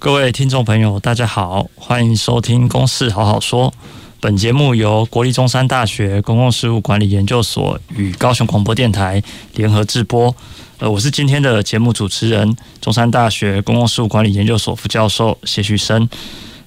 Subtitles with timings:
[0.00, 3.70] 各位听众朋友，大家好，欢迎收听《公事好好说》。
[4.18, 9.22] 本节目由国立中山大学公共事务管理研究所与高雄广播电台
[9.56, 10.34] 联合制播。
[10.78, 16.08] 呃，我是今天的节目主持人，中山大学公共事务管理研究所副教授谢旭升。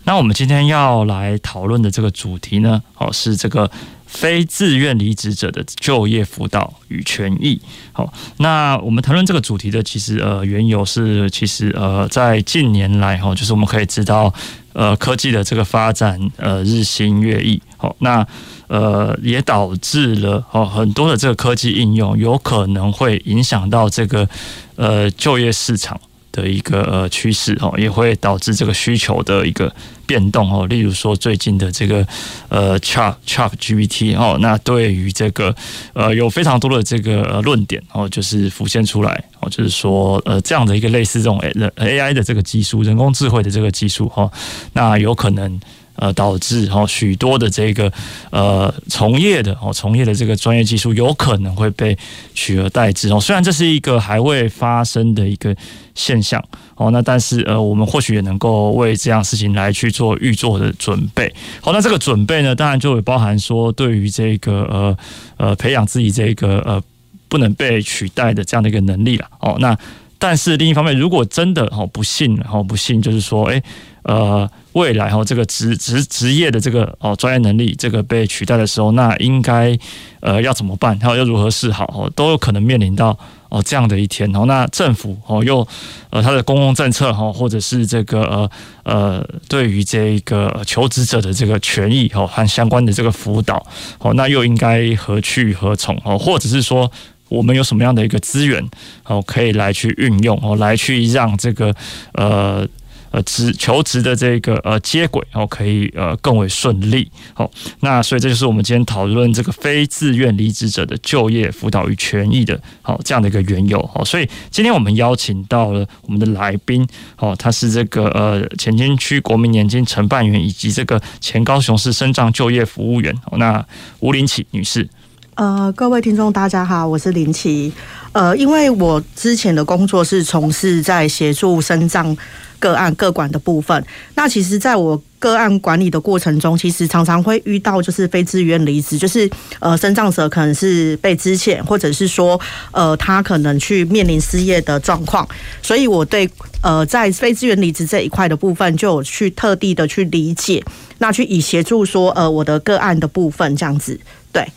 [0.03, 3.67] 那我们今天要来讨论的这个主题呢，哦，是这个。
[4.13, 7.59] 非自愿离职者的就业辅导与权益。
[7.91, 14.31] 好，那我们谈论这个主题的，其实呃缘由是，其实呃在近年来哈，就是我们可以知道，
[14.73, 17.59] 呃科技的这个发展呃日新月异。
[17.75, 18.25] 好，那
[18.67, 24.29] 呃也导致了哦很多的这个科技应用有可能会影响到这个
[24.75, 25.99] 呃就业市场。
[26.33, 29.73] 的一个呃趋势哦，也会导致这个需求的一个
[30.05, 30.67] 变动哦。
[30.67, 32.05] 例如说最近的这个
[32.49, 35.55] 呃 Chat Chat GPT 哦，那对于这个
[35.93, 41.39] 呃有非常多的这个论点哦，就是浮现出来哦，就是说呃这样的一个类似这种
[41.77, 44.29] AI 的这个技术，人工智慧的这个技术哈，
[44.73, 45.61] 那有可能。
[45.95, 47.91] 呃，导致哈许多的这个
[48.31, 51.97] 呃从业的哦从业的这个专业技术有可能会被
[52.33, 53.19] 取而代之哦。
[53.19, 55.55] 虽然这是一个还未发生的一个
[55.93, 56.43] 现象
[56.75, 61.31] 哦，那但是呃我们或许也能够为这样事情来去做预做的准备。
[61.61, 64.97] 好，那这个准备呢，当然就会包含说对于这个呃
[65.37, 66.81] 呃培养自己这个呃
[67.29, 69.57] 不能被取代的这样的一个能力了哦。
[69.59, 69.77] 那
[70.23, 73.61] 但是另一方面，如果真的哦不幸哦不幸就是说哎。
[74.03, 79.79] 呃，未来哈，这个职职职业的这个哦专业能力这个被取代的时候，那应该
[80.19, 80.99] 呃要怎么办？
[80.99, 81.85] 还有要如何是好？
[81.95, 83.17] 哦，都有可能面临到
[83.47, 84.43] 哦这样的一天哦。
[84.45, 85.65] 那政府哦又
[86.09, 88.51] 呃他的公共政策哈，或者是这个呃
[88.83, 93.65] 呃对于这个求职者的这个权益哦和相关的这个辅导
[93.99, 95.97] 哦，那又应该何去何从？
[96.03, 96.91] 哦，或者是说
[97.33, 98.63] 我们有什么样的一个资源
[99.05, 101.73] 哦可以来去运用哦，来去让这个
[102.13, 102.67] 呃。
[103.13, 107.07] 呃，职求职的这个呃接轨哦，可以呃更为顺利。
[107.35, 107.47] 好，
[107.81, 113.79] 那所以这就是我们今天讨论这个非自愿离职者的就业辅导与权益的，好这样的一个缘由。
[113.93, 116.83] 好，所以今天我们邀请到了我们的来宾，
[117.19, 123.15] 哦，他是这个呃前金区国民年金承办员以及这个前高雄市身障就业服务员。
[123.27, 123.63] 哦，那
[123.99, 124.89] 吴林启女士。
[125.35, 127.73] 呃，各位听众大家好，我是林奇。
[128.11, 132.15] 呃，因为我之前的工作是从事在协助身障。
[132.59, 133.85] 个案个管的部分，
[134.15, 139.29] 那其实在我个案管理的过程中，其实常常会遇到就是非自愿离职，就是
[139.59, 142.39] 呃，身障者可能是被资遣，或者是说
[142.71, 145.27] 呃，他可能去面临失业的状况，
[145.61, 146.25] 所以我对
[146.61, 150.63] 呃，在非自愿离职这一块的部分，就有去特地的去理解，
[150.99, 153.99] 那去以协助说呃，我的个案的部分这样子，
[154.31, 154.47] 对，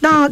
[0.00, 0.30] 那。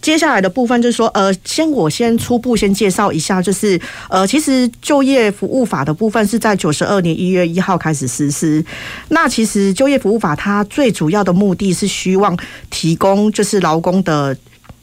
[0.00, 8.64] 接下来的部分就是说，呃，先我先初步先介绍一下，就是呃，其实就业服务法的部分是在九十二年一月一号开始实施。
[9.08, 12.38] 那其实就业服务法它最主要的目的是希望
[12.70, 14.34] 提供就是劳工的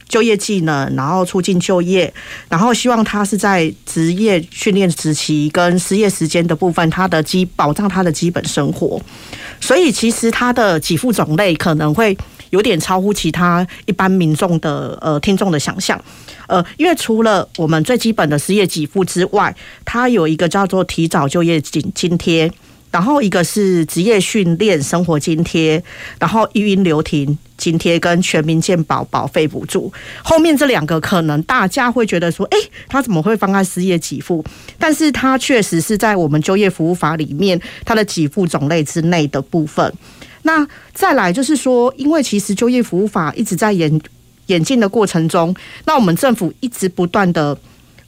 [0.10, 2.14] 就业技能，然后促进就业，
[2.50, 9.02] 然后希望他是在职业训练时期跟失业时间的部分，他的基保障他的基本生活。
[9.62, 12.16] 所以其实它的给付种类可能会。
[12.50, 16.00] 有点超乎其他一般民众的呃听众的想象，
[16.48, 22.52] 呃，因为除了我们最基本的失业给付之外，它有一个叫做提早就业津津贴，
[22.92, 25.84] 然后一个是职业训练生活津贴，
[26.20, 29.92] 然后育婴留停津贴跟全民健保保费补助。
[30.24, 32.58] 后面这两个可能大家会觉得说，哎，
[32.88, 34.44] 它怎么会放在失业给付？
[34.78, 39.94] 但是它确实是在我们就业服务法里面它的给付种类之内的部分。
[40.48, 44.00] 那再来就是说，因为其实就业服务法一直在演
[44.46, 45.54] 演进的过程中，
[45.86, 47.58] 那我们政府一直不断的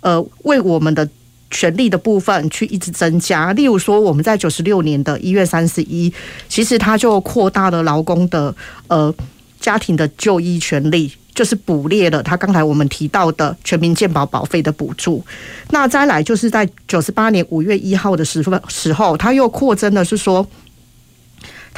[0.02, 1.10] 呃为我们的
[1.50, 3.52] 权利的部分去一直增加。
[3.54, 6.14] 例如说，我们在九十六年的一月三十一，
[6.48, 8.56] 其实它就扩大了劳工的
[8.88, 9.12] 呃
[9.60, 15.26] 家庭的就医权利，就是补列了他刚才我们提到的全民健保保费的补助。
[15.72, 20.48] 那再来就是在九十八年五月一号的时分时候，他又扩增的是说。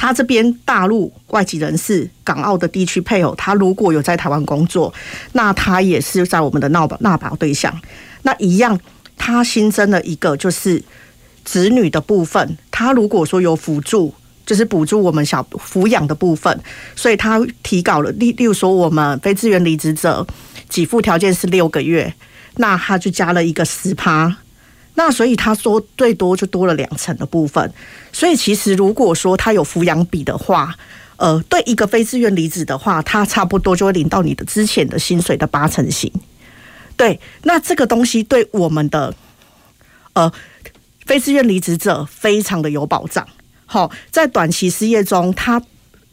[0.00, 4.90] 他这边大陆外籍人士、港澳的地区配偶，他如果有在台湾工作，
[5.32, 7.78] 那他也是在我们的纳保纳保对象。
[8.22, 8.80] 那一样，
[9.18, 10.82] 他新增了一个就是
[11.44, 14.14] 子女的部分，他如果说有辅助，
[14.46, 16.58] 就是补助我们小抚养的部分，
[16.96, 18.10] 所以他提高了。
[18.12, 20.26] 例例如说，我们非自愿离职者
[20.70, 22.14] 给付条件是六个月，
[22.56, 24.34] 那他就加了一个十趴，
[24.94, 27.72] 那所以他说最多就多了两成的部分。
[28.12, 30.74] 所以其实如果说他有抚养比的话，
[31.16, 36.12] 呃，对一个非自愿离职的话，他差不多就会领到你的之前的薪水的八成薪。
[36.96, 39.14] 对，那这个东西对我们的
[40.14, 40.30] 呃
[41.06, 43.26] 非自愿离职者非常的有保障。
[43.66, 45.62] 好，在短期失业中，他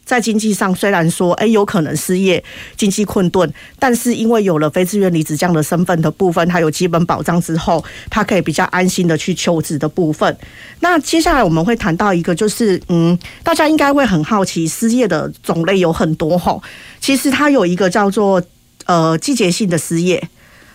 [0.08, 2.42] 在经济上虽然说，哎，有可能失业、
[2.78, 10.34] 经济困顿，但是因为有了非自愿离职这样的身份的部分，他有基本保障之后，他可以比较安心的去求职的部分。
[10.80, 16.58] 那接下来我们会谈到一个，就是嗯，大家应该会很好奇，失业的种类有很多哈。
[16.98, 18.42] 其实它有一个叫做
[18.86, 20.26] 呃季节性的失业。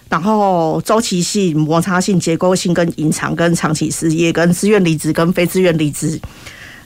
[0.09, 6.19] 然后周期性、摩擦性、结构性跟隐藏跟长期失业，跟自愿离职跟非自愿离职。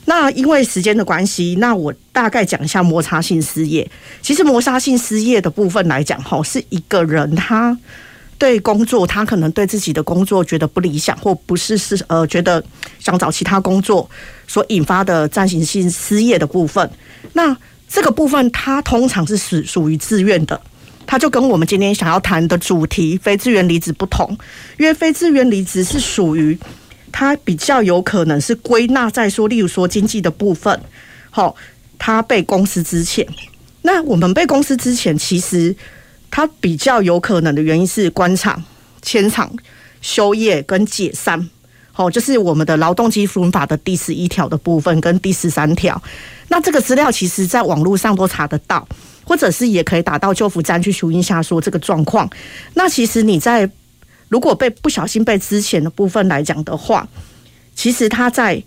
[0.08, 3.88] 那因为时间的关系，那我大概讲一下摩擦性失业。
[4.22, 7.76] 其实摩擦性失业的部分来讲，哈，是一个人他
[8.38, 12.64] 对工作，他可能对自己的工作觉得不理想，或不是是呃觉得
[12.98, 14.08] 想找其他工作
[14.46, 16.90] 所引发的暂时性失业的部分。
[17.34, 17.54] 那
[17.86, 20.58] 这个部分，它通常是属属于自愿的。
[21.06, 24.36] 它就跟我们今天想要谈的主题非自愿离职不同，
[24.78, 26.58] 因为非自愿离职是属于
[27.18, 30.80] 他比较有可能是归纳在说，例如说经济的部分，
[31.30, 31.56] 好，
[31.98, 33.26] 他被公司之前。
[33.82, 35.74] 那我们被公司之前，其实
[36.30, 38.62] 他比较有可能的原因是关厂、
[39.02, 39.50] 迁厂、
[40.00, 41.44] 休业跟解散。
[41.90, 46.00] 好，就是我们的劳动基准法的第十一条的部分跟第十三条。
[46.46, 48.86] 那这个资料其实在网络上都查得到。
[49.24, 52.26] 或者是也可以打到就服站去询问一下说这个状况。
[52.72, 53.68] 那其实你在
[54.28, 57.06] 如果被不小心被资遣的部分来讲的话，
[57.74, 58.62] 其实他在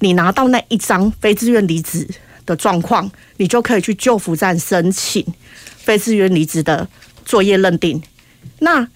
[0.00, 2.06] 你拿到那一张非自愿离职
[2.46, 5.24] 的状况，你就可以去救服站申请
[5.76, 6.88] 非自愿离职的
[7.24, 8.02] 作业认定。
[8.60, 8.86] 那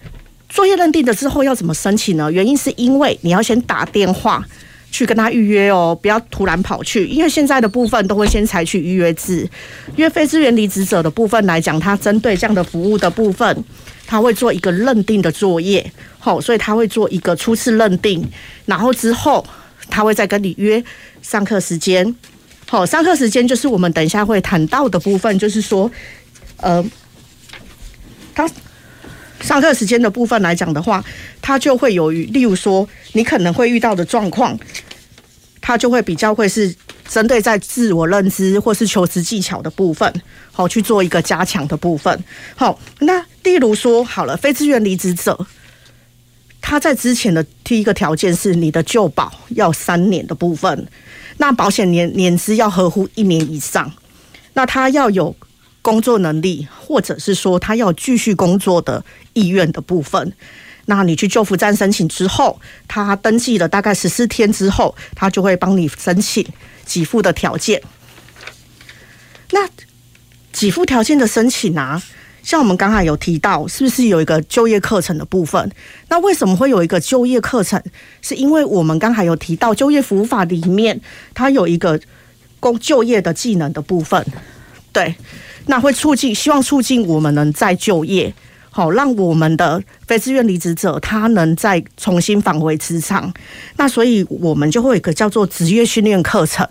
[0.49, 2.31] 作业认定了之后要怎么申请呢？
[2.31, 4.45] 原因是因为你要先打电话。
[4.93, 9.49] 去跟他预约哦，不要突然跑去，因为现在的部分都会先采取预约制。
[9.95, 13.63] 因为非自愿离职者的部分来讲，他针对这样的服务的部分，
[14.13, 18.23] 他会做一个认定的作业，好，所以他会做一个初次认定，
[18.67, 19.43] 然后之后
[19.89, 20.83] 他会再跟你约
[21.23, 22.15] 上课时间。
[22.67, 25.89] 好，上课时间就是我们等一下会谈到的部分，就是说，
[26.57, 26.85] 呃，
[28.35, 28.47] 他。
[29.41, 31.03] 上课时间的部分来讲的话，
[31.41, 34.55] 他就会有，例如说你可能会遇到的状况，
[35.59, 36.73] 他就会比较会是
[37.07, 40.13] 针对在自我认知或是求职技巧的部分，
[40.51, 42.23] 好去做一个加强的部分。
[42.55, 45.47] 好，那例如说好了，非自愿离职者，
[46.61, 50.87] 他在之前的第一个条件是你的旧保要三年的部分，
[51.37, 53.91] 那保险年年资要合乎一年以上，
[54.53, 55.35] 那他要有。
[55.83, 59.03] 工作能力，或者是说他要继续工作的
[59.33, 60.31] 意愿的部分，
[60.85, 62.57] 那你去就服站申请之后，
[62.87, 66.47] 他登记了大概十四天之后，他就会帮你申请
[66.85, 67.81] 给付的条件。
[69.51, 69.67] 那
[70.51, 72.01] 给付条件的申请啊，
[72.41, 75.71] 像我们刚才有提到，是不是有一个就业课程的部分？
[76.09, 77.81] 那为什么会有一个就业课程？
[78.21, 80.99] 是因为我们刚才有提到就业服务法里面，
[81.33, 81.99] 它有一个
[82.59, 84.25] 工就业的技能的部分，
[84.91, 85.15] 对。
[85.65, 88.33] 那会促进，希望促进我们能再就业，
[88.75, 93.31] 好，让我们的非自愿离职者他能再重新返回职场。
[93.77, 96.67] 那所以我们就会有一个叫做职业训练课程。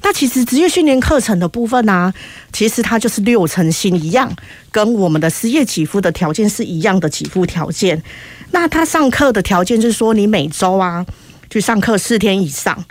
[0.00, 2.10] 那其实职业训练课程的部分呢、
[2.54, 4.34] 其实它就是六成新一样，
[4.70, 8.02] 跟我们的失业给付的条件是一样的给付条件。
[8.52, 11.04] 那他上课的条件就是说，你每周啊
[11.50, 12.82] 去上课四天以上。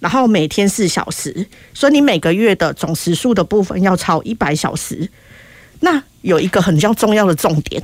[0.00, 5.08] 然后每天四小时，所以你每个月的总时数的部分要超一百小时。
[5.84, 7.82] 那有一个很较重要的重点，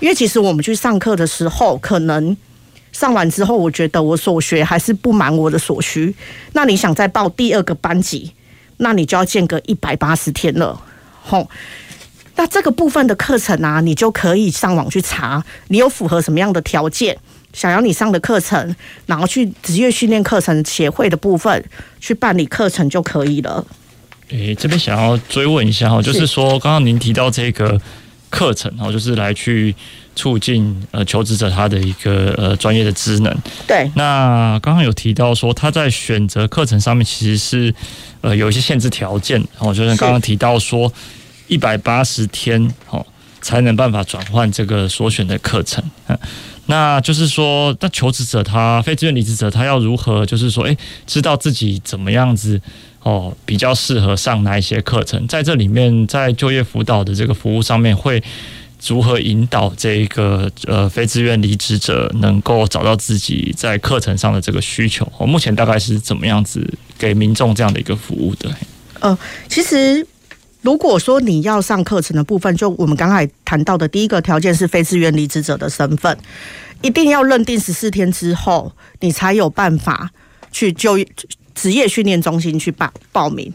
[0.00, 2.34] 因为其实我们去上课的时候，可能
[2.92, 6.14] 上完之后，我觉得我所学还是不满我的所需。
[6.54, 8.32] 那你想再报第二个班级，
[8.78, 10.80] 那你就要间隔一百八十天了。
[11.22, 11.46] 吼，
[12.36, 17.18] 那这个部分的课程啊，你就可以上网去查，你有符合什么样的条件。
[17.52, 21.62] 想要你上的课程，然后去职业训练课程协会的部分
[22.00, 23.66] 去办理课程就可以了。
[24.32, 27.80] 诶、欸，这边想要追问一下哈，就是说刚刚您提到这个
[28.30, 29.74] 课程哈，就是来去
[30.16, 33.36] 促进呃求职者他的一个呃专业的职能。
[33.66, 33.90] 对。
[33.94, 37.74] 那刚刚有提到说他在选择课程上面其实是
[38.22, 40.90] 呃有一些限制条件哦，就是刚刚提到说
[41.46, 43.06] 一百八十天哦
[43.42, 45.84] 才能办法转换这个所选的课程。
[46.66, 52.58] 那就是说，那求职者他非自愿离职者他要如何，就是说，诶，知道自己怎么样子
[53.02, 58.22] 哦，比较适合上哪一些课程，在这里面，在就业辅导的这个服务上面会。
[58.88, 65.06] 如何引导这个呃非自愿离职者能够找到自己在课程上的这个需求？
[65.18, 66.68] 我目前大概是怎么样子
[66.98, 68.50] 给民众这样的一个服务的？
[68.98, 69.16] 呃，
[69.48, 70.04] 其实
[70.62, 76.18] 如果说你要上课程的部分，就我们刚才谈到的第一个条件是非自愿离职者的身份，
[76.80, 80.10] 一定要认定十四天之后，你才有办法
[80.50, 81.06] 去就业
[81.54, 83.52] 职业训练中心去报报名。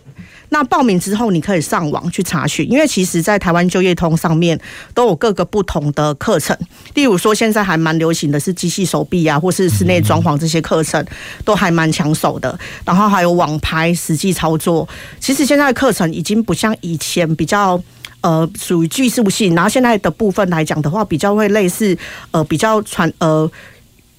[0.49, 4.57] 那报名之后，你可以上网去查询，因为其实，在台湾就业通上面
[4.93, 6.57] 都有各个不同的课程。
[6.93, 11.05] 例如说，现在还蛮流行的是机器手臂啊，或是室内装潢这些课程，
[11.43, 12.57] 都还蛮抢手的。
[12.85, 14.87] 然后还有网拍实际操作。
[15.19, 17.81] 其实现在课程已经不像以前比较
[18.21, 21.97] 呃属于技术性，然后现在的部分来讲的话，比较会类似
[22.31, 23.51] 呃比较传呃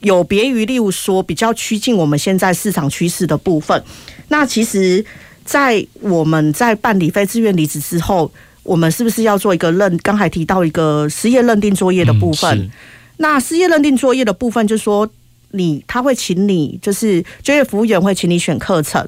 [0.00, 3.82] 有别于例如说比较趋近我们现在市场趋势的部分。
[4.28, 5.04] 那其实。
[5.48, 8.30] 在我们在办理非自愿离职之后，
[8.62, 9.96] 我们是不是要做一个认？
[10.02, 12.58] 刚才提到一个失业认定作业的部分。
[12.58, 12.70] 嗯、
[13.16, 15.08] 那失业认定作业的部分，就是说
[15.52, 19.02] 你他会请你，就是就业服务员会请你选课程。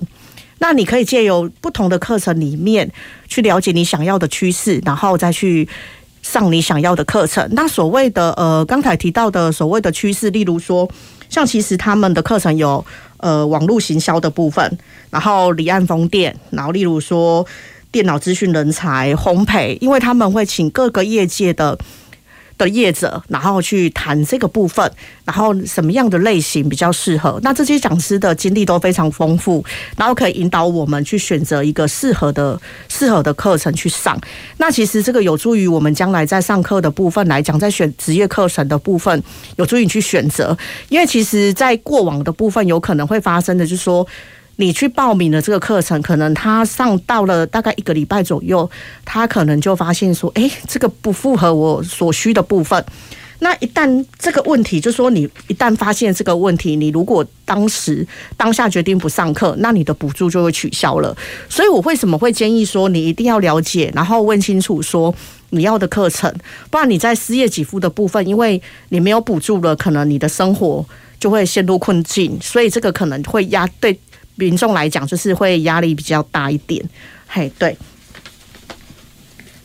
[0.61, 2.91] 那你可以借由不同的课程里面
[3.29, 5.69] 去了解你想要的趋势，然后再去
[6.23, 7.49] 上你想要的课程。
[7.53, 10.89] 那所谓的呃，刚才提到的所谓的趋势，例如说，
[11.29, 12.85] 像其实他们的课程有。
[13.23, 14.79] 呃，网络行销的部分，
[15.11, 17.47] 然后离岸风电，然后例如说
[17.93, 21.79] 电脑资讯人才、烘焙，因为他们会请各个业界的
[22.61, 24.93] 的业者，然后去谈这个部分，
[25.25, 27.41] 然后什么样的类型比较适合？
[27.43, 29.65] 那这些讲师的经历都非常丰富，
[29.97, 34.21] 然后可以引导我们去选择一个适合的、适合的课程去上。
[34.59, 39.23] 那其实这个有助于我们将来在上课的部分来讲，在选职业课程的部分，
[39.57, 40.57] 有助于你去选择。
[40.91, 44.07] 因为其实，在过往的部分，有可能会发生的，就是说。
[44.61, 48.71] 你去报名的这个课程，可能他上到了大概一个礼拜左右，
[49.07, 52.85] 他可能就发现说，诶，这个不符合我所需的部分。
[53.39, 61.17] 那一旦这个问题，就说你一旦发现这个问题，你如果当时当下决定不上课，那你的补助就会取消了。
[61.49, 65.15] 所以我为什么会建议说，你一定要了解，然后问清楚说
[65.49, 66.31] 你要的课程，
[66.71, 70.85] 不然你在失业给付的部分，因为你没有补助了，可能你的生活
[71.19, 73.99] 就会陷入困境，所以这个可能会压对。
[74.41, 76.83] 民众来讲，就是会压力比较大一点，
[77.29, 77.77] 嘿，对。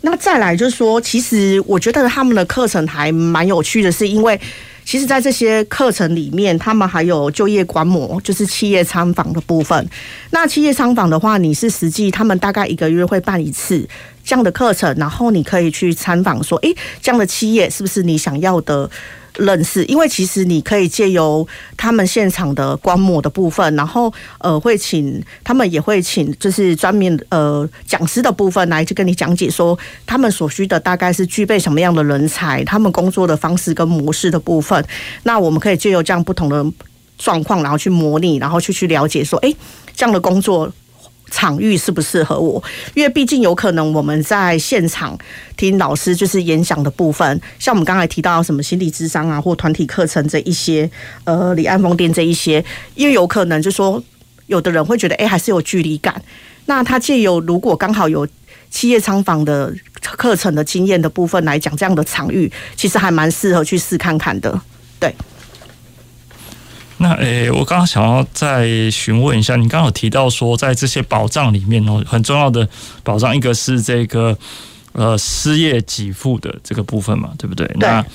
[0.02, 4.40] 那再来就是说，其实我觉得他们的课程还蛮有趣的，是因为
[4.86, 9.90] 其实，在这些课程里面，他们还有就业观摩，就是企业参访的部分。
[10.30, 13.88] 那企业参访的话，你是实际他们大概一个月会办一次
[14.24, 18.88] 这样的课程，然后你可以去参访，说，诶，这样的企业是不是你想要的？
[19.38, 34.86] 认识，因为其实你可以借由他们现场的观摩的部分，然后呃会请他们也会请就是专门呃讲师的部分来去跟你讲解说他们所需的大概是具备什么样的人才，他们工作的方式跟模式的部分。
[35.24, 36.66] 那我们可以借由这样不同的
[37.18, 39.56] 状况，然后去模拟，然后去去了解说，诶，
[39.96, 40.72] 这样的工作。
[41.32, 42.64] 场域适不适合我？
[42.94, 45.18] 因为毕竟有可能我们在现场
[45.58, 50.90] 听老师就是演讲的部分，像我们刚才提到什么心理智商啊，或团体课程这一些，
[51.24, 52.64] 呃，离岸风电这一些，
[52.96, 54.02] 因为有可能就说
[54.48, 56.22] 有的人会觉得，哎，还是有距离感。
[56.66, 58.28] 那他借由如果刚好有
[58.70, 64.62] 企业仓房的课程的经验的部分来讲，这样的场域其实还蛮适合去试看看的，
[65.00, 65.14] 对。
[66.98, 72.68] 那诶、欸，我刚刚想要再询问一下，你刚刚有提到说，在这些保障里面哦，很重要的
[73.04, 74.38] 保障，一个是这个
[74.94, 77.68] 呃失业给付的这个部分嘛，对不对？
[77.68, 77.78] 对。
[77.80, 78.06] 那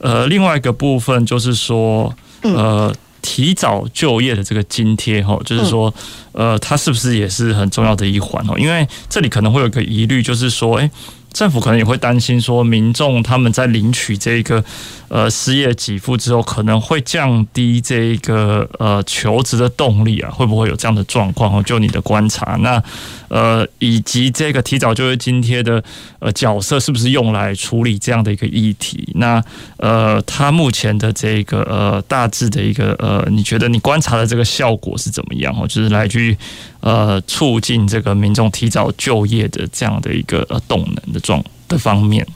[0.00, 5.92] 呃，另外一个部分就是说，呃，提早就业的这个津贴哈，就是说，
[6.30, 8.54] 呃，它是不是也是很重要的一环哦？
[8.56, 10.90] 因为这里可能会有一个疑虑，就是说，诶、欸。
[11.32, 14.64] 政府可能也会担心说，民众他们在领取这个
[15.08, 21.62] 呃失业给付之后，可能会降低这个呃求职的动力啊，会不会有这样的状况？
[21.62, 22.82] 就你的观察，那
[23.28, 25.82] 呃以及这个提早就业津贴的
[26.18, 29.08] 呃角色是不是用来处理这样的一个议题？
[29.14, 29.42] 那
[29.76, 35.54] 呃，他目前的这个呃大致的一个呃，你觉得你观察的这个效果是怎么样？
[35.58, 36.36] 哦，就是来去
[36.80, 42.26] 呃促进这个民众提早就业的这样的一个呃动能的状的方面，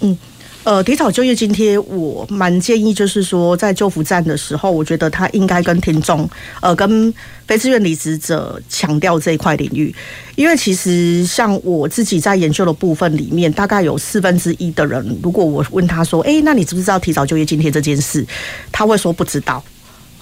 [0.00, 0.16] 嗯，
[0.64, 6.28] 呃，提早就业津贴，我蛮建议，就是说，在救扶站的时候，我觉得他应该跟听众，
[6.60, 7.12] 呃，跟
[7.46, 9.92] 非自愿离职者强调这一块领域，
[10.36, 18.24] 因为其实像我自己在研究的部分里面，大概有四分之一的人，如果我问他说，哎、那你知不知道提早就业津贴这件事？
[18.70, 19.62] 他会说不知道。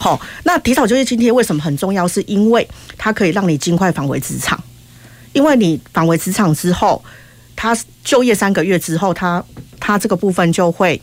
[0.02, 2.08] 好，那提早就业津贴为什么很重要？
[2.08, 2.66] 是因为
[2.96, 4.58] 它可以让你尽快返回职场，
[5.34, 7.04] 因为你返回职场之后，
[7.54, 9.44] 他就业三个月之后，他
[9.78, 10.98] 他这个部分就会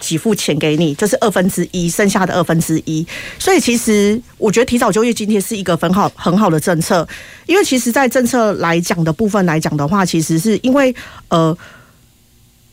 [0.00, 3.06] 给付钱给你，这是二分之一，剩下的二分之一。
[3.38, 7.06] 所以其实我觉得提早就业津贴是一个很好很好的政策，
[7.44, 10.94] 因为其实，在政策来讲的部分来讲的话，其实是因为
[11.28, 11.54] 呃，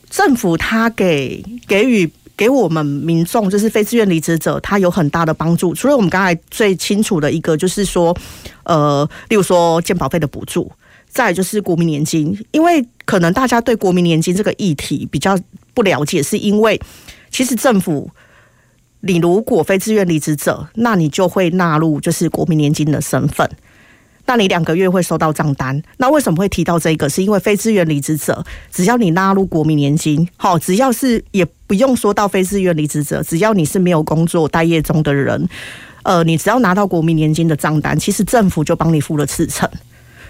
[0.08, 2.10] 政府他给给予。
[2.40, 5.74] 给我们民众，就是非自愿离职者，他有很大的帮助。
[5.74, 8.16] 除了我们刚才最清楚的一个，就是说，
[8.62, 10.72] 呃，例如说健保费的补助，
[11.06, 12.34] 再就是国民年金。
[12.52, 15.38] 因为可能大家对国民年金这个议题比较
[15.74, 16.80] 不了解，是因为
[17.30, 18.10] 其实政府，
[19.00, 23.46] 你如果非自愿离职者，那你就会纳入就是国民年金的身份。
[24.30, 25.82] 那你两个月会收到账单。
[25.96, 27.08] 那为什么会提到这个？
[27.08, 35.48] 是因为非自愿离职者，只要你纳入国民年金，好，只要是也不用说到非自愿离职者，只要你是没有工作待业中的人，
[36.04, 39.68] 呃，你只要拿到国民年金的账单，其实政府就帮你付了四成。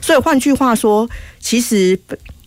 [0.00, 1.07] 所以换句话说，
[1.38, 2.00] 其实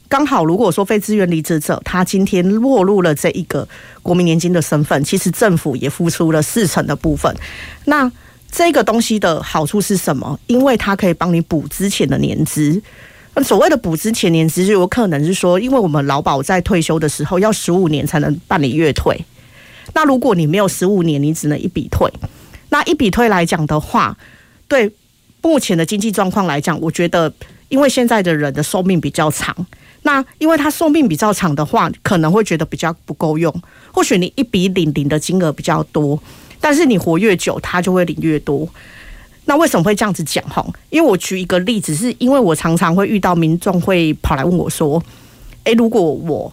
[0.08, 3.68] 刚好如果说非自愿离职者他今天落入了这一个
[4.02, 7.32] 国民年金的身份，其实政府也付出了四成的部分。
[7.86, 8.12] 那
[8.56, 10.40] 这个东西的好处是什么？
[10.46, 12.80] 因为它可以帮你补之前的年资。
[13.44, 19.20] 所谓的补之前年资，就有可能是说，因为我们劳保在退休的时候要十五年才能办理月退。
[19.96, 22.08] 那如果你没有十五年，你只能一笔退。
[22.70, 24.16] 那一笔退来讲的话，
[24.68, 24.92] 对
[25.42, 27.34] 目前的经济状况来讲，我觉得，
[27.70, 29.56] 因为现在的人的寿命比较长，
[30.04, 33.52] 那因为他寿命比较长的话，可能会觉得比较不够用。
[33.92, 36.22] 或许你一笔领领的金额比较多。
[36.64, 38.66] 但是你活越久，他就会领越多。
[39.44, 40.42] 那为什么会这样子讲？
[40.48, 45.04] 哈，因为我举一个例子，是因为我常常会遇到民众会跑来问我说
[45.66, 46.50] ：“诶，如果我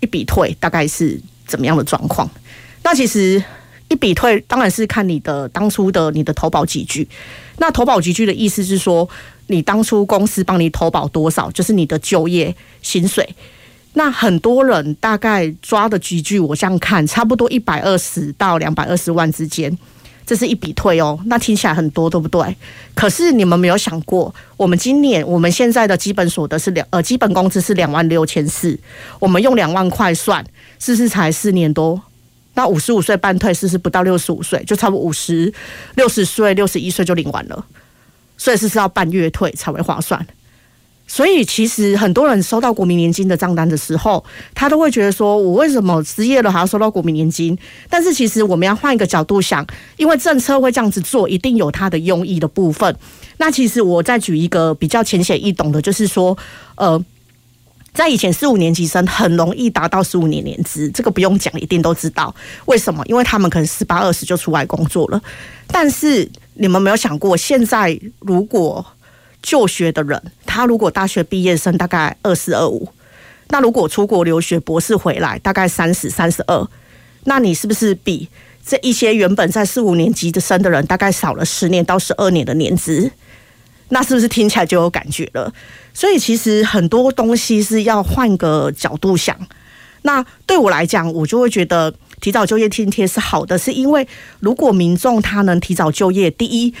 [0.00, 2.28] 一笔退，大概是怎么样的状况？”
[2.82, 3.40] 那其实
[3.88, 7.08] 一笔退当然是看你的当初的你的投保级距。
[7.58, 9.08] 那投保级距的意思是说，
[9.46, 13.24] 你当初公司帮你投保多少，就是你的就业薪水。
[13.94, 19.76] 那很多人大概抓的几句，我这样看，差不多一百二十到两百二十万之间，
[20.26, 21.18] 这是一笔退哦。
[21.26, 22.56] 那听起来很多，对不对？
[22.94, 28.78] 可是你们没有想过，我们今年我们现在的基本所得是两呃，基本工资是两万六千四，
[29.20, 30.44] 我们用两万块算，
[30.78, 32.02] 是不是才四年多？
[32.54, 35.52] 那五十五岁半退，是不是不到六十五岁，就差不多五十
[35.94, 37.64] 六十岁、六十一岁就领完了？
[38.36, 40.26] 所以是是要半月退才会划算。
[41.06, 47.56] 所以，其实很多人收到国民年金的账单的时候，他都会觉得说：“我为什么失业了还要收到国民年金？”
[47.90, 49.64] 但是，其实我们要换一个角度想，
[49.96, 52.96] 因为政策会这样子做，一定有它的用意的部分。
[53.36, 56.36] 那其实我再举一个比较浅显易懂的，就是说，
[56.76, 57.00] 呃，
[57.92, 63.04] 在以前四五年级生很容易达到十五年年资，这个不用讲，一定都知道为什么？
[63.06, 65.20] 因为他们可能十八二十就出来工作了。
[65.66, 68.84] 但是你们没有想过，现在如果
[69.42, 70.20] 就学的人，
[70.54, 72.88] 他如果大学毕业生大概二四二五，
[73.48, 76.68] 那如果出国留学博士回来大概三十三十二，
[77.24, 78.28] 那你是不是比
[78.64, 83.10] 这一些原本在四五年级的生的人大概少了十年到十二年的年资？
[83.88, 85.52] 那是不是听起来就有感觉了？
[85.92, 89.36] 所以其实很多东西是要换个角度想。
[90.02, 94.06] 那对我来讲，我就会觉得提早就业津贴是好的，是因为
[94.38, 96.72] 如果民众他能提早就业，第一。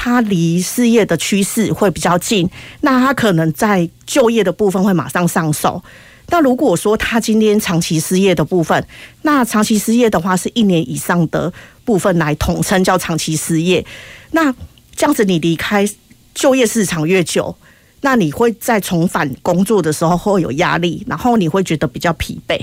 [0.00, 2.48] 他离失业的趋势会比较近，
[2.82, 5.82] 那他可能在就业的部分会马上上手。
[6.28, 8.86] 那如果说他今天长期失业的部分，
[9.22, 11.52] 那长期失业的话是一年以上的
[11.84, 13.84] 部分来统称叫长期失业。
[14.30, 14.54] 那
[14.94, 15.84] 这样子你离开
[16.32, 17.56] 就业市场越久，
[18.02, 22.56] 那你会在重返工作的时候会有压力，然后你会觉得比较疲惫，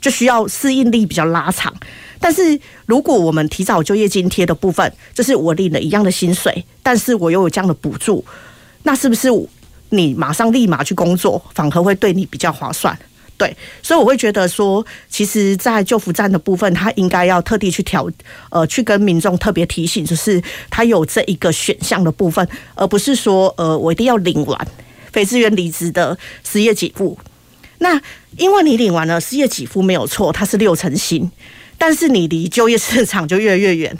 [0.00, 1.72] 就需要适应力比较拉长。
[2.20, 8.24] 但是，如果我们提早就业津贴的部分，就是我领了一样的薪水，但是我又有这样的补助，
[8.82, 9.28] 那是不是
[9.90, 12.98] 你马上立马去工作，反而会对你比较划算？
[13.36, 18.10] 对，所以我会觉得说，其实，在就服站的部分，他应该要特地去调，
[18.50, 24.68] 呃，去跟民众特别提醒，就是他有这一个选项的部分，而不是说，呃，我一定要领完
[25.12, 27.16] 非自愿离职的失业给付。
[27.78, 28.00] 那
[28.36, 31.30] 因为你领完了失业给付没有错，它是六成新。
[31.80, 33.96] 但是你离就业市场就越来越远，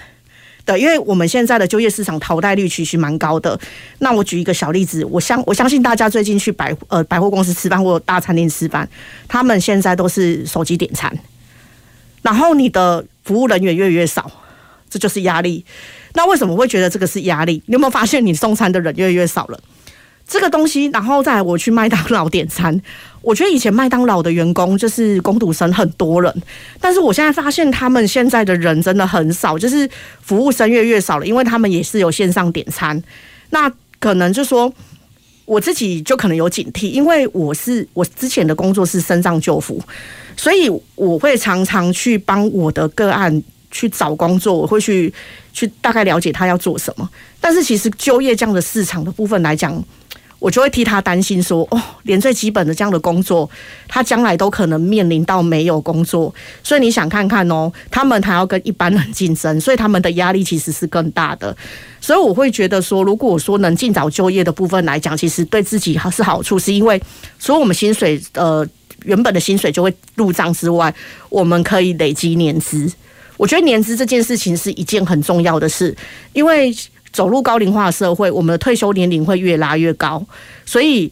[0.64, 3.56] 对，因为我们现在的就业市场淘汰率其实蛮高的。
[4.00, 8.88] 那我举一个小例子，我相我相信大家最近去百呃百货公司吃饭或大餐厅吃饭，
[9.28, 11.16] 他们现在都是手机点餐，
[12.20, 14.28] 然后你的服务人员越来越少，
[14.90, 15.64] 这就是压力。
[16.14, 17.62] 那为什么会觉得这个是压力？
[17.66, 19.60] 你有没有发现你送餐的人越来越少了？
[20.28, 22.78] 这个东西，然后再来我去麦当劳点餐，
[23.22, 26.42] 我觉得以前麦当劳的员工就是工读生很多人，
[26.78, 29.88] 但是我现在发现他们现在的人真的很少，就是
[30.20, 33.02] 服务生越越少了，因为他们也是有线上点餐。
[33.50, 34.70] 那可能就说
[35.46, 39.82] 我自己就可能有警惕，因为我是我之前的工作是身障就服，
[40.36, 45.10] 所以我会常常去帮我的个案去找工作，我会去
[45.54, 47.08] 去大概了解他要做什么。
[47.40, 49.82] 但是其实就业这样的市场的部分来讲，
[50.40, 53.48] 我就会替他担心说，哦，连最基本的这样的工作，
[53.88, 56.33] 他将来都可能面临到没有工作。
[56.62, 61.57] 所以你想看看哦，他们还要跟一般人竞争，所以他们的压力其实是更大的。
[62.01, 67.03] 所以我会觉得说，如果说能尽早就业的部分来讲，其实对自己还是好处，是因为
[67.40, 68.64] 除了我们薪水呃
[69.05, 70.94] 原本的薪水就会入账之外，
[71.31, 72.88] 我们可以累积年资。
[73.37, 75.96] 我觉得年资这件事情是一件很重要的事，
[76.33, 76.72] 因为。
[77.12, 80.24] 走入高龄化的社会，我们的退休年龄会越拉越高，
[80.64, 81.10] 所以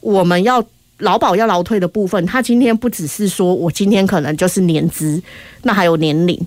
[0.00, 0.64] 我们要
[0.98, 5.22] 劳保要劳退的部分，它今天不只是说我今天可能就是年资，
[5.62, 6.40] 那还有年龄，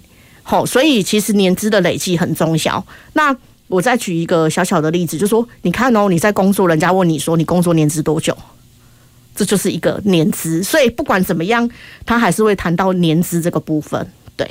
[0.43, 2.85] 好，所以其实年资的累积很重要。
[3.13, 3.35] 那
[3.67, 8.35] 我再举一个小小的例子，就说你看哦，你在工作，人家问你说你工作年资多久，
[9.35, 11.69] 这就是一个年资，所以不管怎么样，
[12.05, 14.49] 他还是会谈到年资这个部分，对。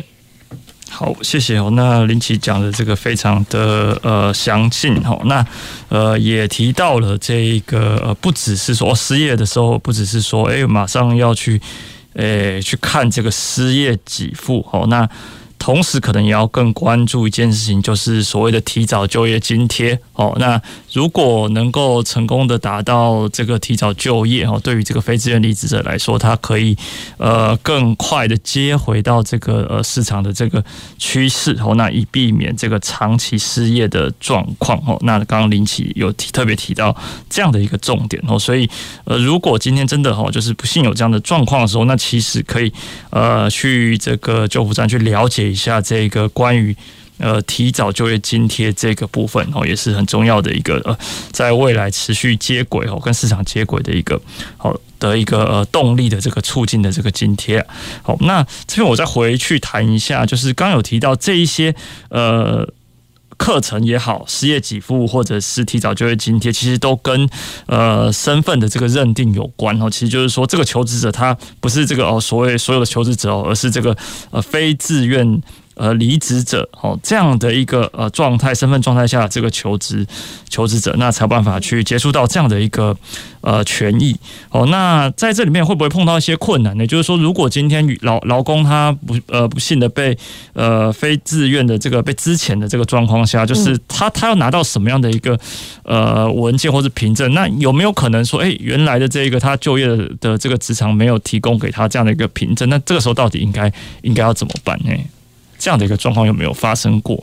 [0.88, 1.70] 好，谢谢哦。
[1.72, 5.18] 那林奇讲的这个非常的呃详尽哈。
[5.24, 5.44] 那
[5.88, 11.60] 呃也提到了这一个呃，不只是说失业的时候，不只是说哎马上要去
[12.14, 14.86] 诶、去看这个失业给付哈。
[14.88, 15.06] 那
[15.58, 20.36] 同时，可能也要更关注一件事情，就是所谓的提早就业津贴哦。
[20.38, 20.60] 那
[20.92, 26.76] 如果能够成功的达到这个提早就业哦，对于这个非自愿离职者来说，他可以
[27.16, 30.62] 呃更快的接回到这个呃市场的这个
[30.98, 31.74] 趋势哦。
[31.74, 34.96] 那以避免这个长期失业的状况哦。
[35.02, 36.94] 那刚刚林奇有提特别提到
[37.28, 38.38] 这样的一个重点哦。
[38.38, 38.68] 所以
[39.04, 42.72] 呃，如果今天真的哦，就是不幸有这样的状况的时候，那其实可以
[43.10, 45.45] 呃去这个救护站去了解。
[45.50, 46.76] 一下这个关于
[47.18, 50.98] 呃提早就业津贴这个部分哦，也是很重要的一个呃，
[51.32, 54.20] 在未来持续接轨哦，跟市场接轨的一个
[54.56, 57.64] 好的一个呃动力的这个促进的这个津贴。
[58.02, 61.74] 好，那这边我再回去谈一下，就是刚有提到这一些
[62.10, 62.68] 呃
[63.36, 67.28] 课程也好，失业给付或者是提早就业津贴，其实都跟
[67.66, 69.90] 呃身份的这个认定有关哦。
[69.90, 73.96] 其实就是说，这个求职者他不是这个哦所谓所有的求职者哦，而是这个
[74.30, 75.42] 呃非自愿。
[75.76, 80.06] 呃，离职者哦，这样的一个呃状态、身份状态下，这个求职
[80.48, 82.96] 求职者，那才有办法去接触到这样的一个
[83.42, 84.16] 呃权益
[84.50, 84.64] 哦。
[84.66, 86.86] 那在这里面会不会碰到一些困难呢？
[86.86, 90.16] 就是说，如果今天劳劳工他不呃不幸的被
[90.54, 95.38] 呃非自愿的这个被之前的这个状况下，就是他他要拿到什么样的一个
[95.84, 97.34] 呃文件或是凭证？
[97.34, 99.86] 那有没有可能说，哎，原来的这一个他就业
[100.20, 102.66] 的这个职场没有提供给他这样的一个凭证？
[102.70, 104.90] 那这个时候到底应该应该要怎么办呢？
[105.58, 107.22] 这样的一个状况有没有发生过？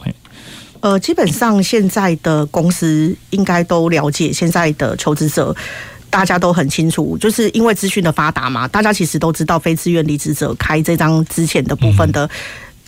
[0.81, 5.55] 呃，基本上现在的公司应该都了解，现在的求职者
[6.09, 12.29] 大家都很清楚，就是因为资讯的发达嘛，大家其实都知道非自愿离职者开这张之前的部分的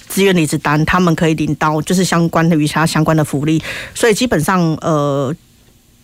[0.09, 5.33] 自愿离职单，他们可以领到就是相关的与他相关的福利，所以基本上呃，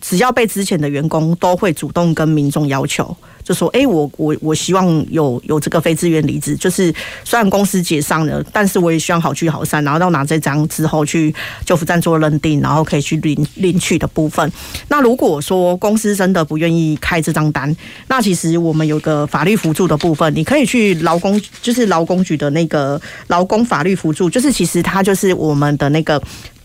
[0.02, 3.16] 只要被资遣的员工都会主动跟民众要求。
[3.44, 11.34] 就说：“哎、我我我希望有有这个非自愿离职，就是虽然公司解散了，但是我也希望好聚好散，然后到拿这张之后去
[11.64, 14.48] 就服站做认定，然后可以去领领取的部分。
[14.86, 26.22] 那如果说公司真的不愿意开这张单，那其实我们有个法律辅助的部分，你可以去劳工，就是劳工局的那个劳工法律辅助，就是其实它就是我们的那个。”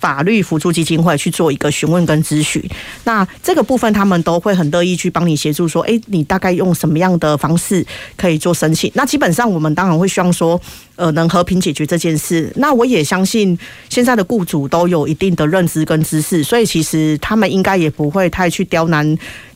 [0.08, 2.64] 法律辅助基金会去做一个询问跟咨询，
[3.04, 8.90] 那这个部分他们都会很乐意去帮你协助，说，诶，你大概用什么样的方式可以做申请？
[8.96, 10.58] 那基本上我们当然会希望说，
[10.96, 12.50] 呃，能和平解决这件事。
[12.56, 19.06] 那我也相信现在的雇主都有一定的认知跟知识，所以其实他们应该也不会太去刁难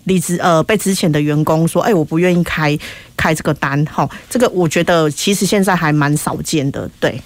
[0.03, 2.77] 离职呃被之前的员工，说，诶，我不愿意开
[3.15, 7.17] 开这个单，哈，这个我觉得其实现在还蛮少见的，对。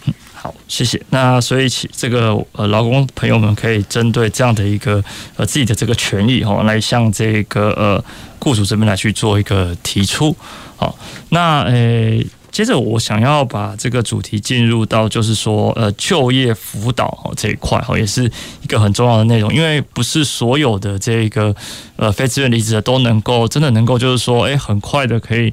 [0.46, 1.02] 好，谢谢。
[1.10, 5.04] 那所以，其这个呃，劳工朋友们可以针对这样的一个
[5.38, 8.06] 呃自己的这个权益哈，来向这个呃
[8.38, 10.38] 雇主这边来去做一个提出。
[10.76, 10.96] 好，
[11.30, 18.32] 那呃、接着我想要把这个主题进入到就是说呃就业辅导这一块哈，也是
[18.62, 21.56] 一个很重要的内容，因为不是所有的这个
[21.96, 25.52] 呃非自愿离职的都能够真的能够就是说哎、很快的可以。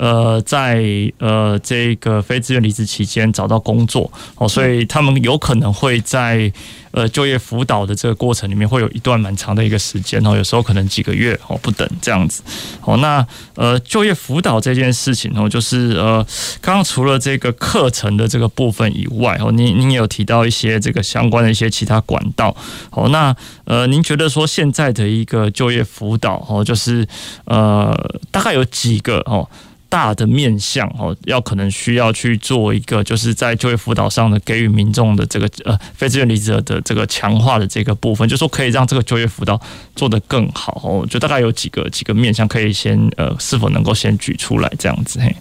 [0.00, 0.82] 呃在
[1.18, 6.50] 呃这个非自愿离职期间找到工作哦，所以他们有可能会在
[6.92, 12.42] 呃就业辅导的这个过程里面会有一段蛮长的一个时间哦，有时候可能几个月哦不等这样子
[12.82, 12.96] 哦。
[12.96, 13.24] 那
[13.56, 16.26] 呃就业辅导这件事情哦，就是呃
[16.62, 22.56] 刚刚除了这个课程的这个部分以外哦，您您也有提到一些这个相关的一些其他管道
[22.92, 23.10] 哦。
[23.10, 23.36] 那
[23.66, 27.06] 呃您觉得说现在的一个就业辅导哦，就是
[27.44, 27.94] 呃
[28.30, 29.46] 大概有几个哦？
[29.90, 39.60] 大的面向哦，要可能需要去做一个，就是在就业辅导上的给予民众的这个呃非自愿离职者的这个强化的这个部分，就是说可以让这个就业辅导
[39.96, 41.04] 做得更好哦。
[41.10, 45.34] 就大概有几个几个面向，可以先呃是否能够先举出来这样子嘿？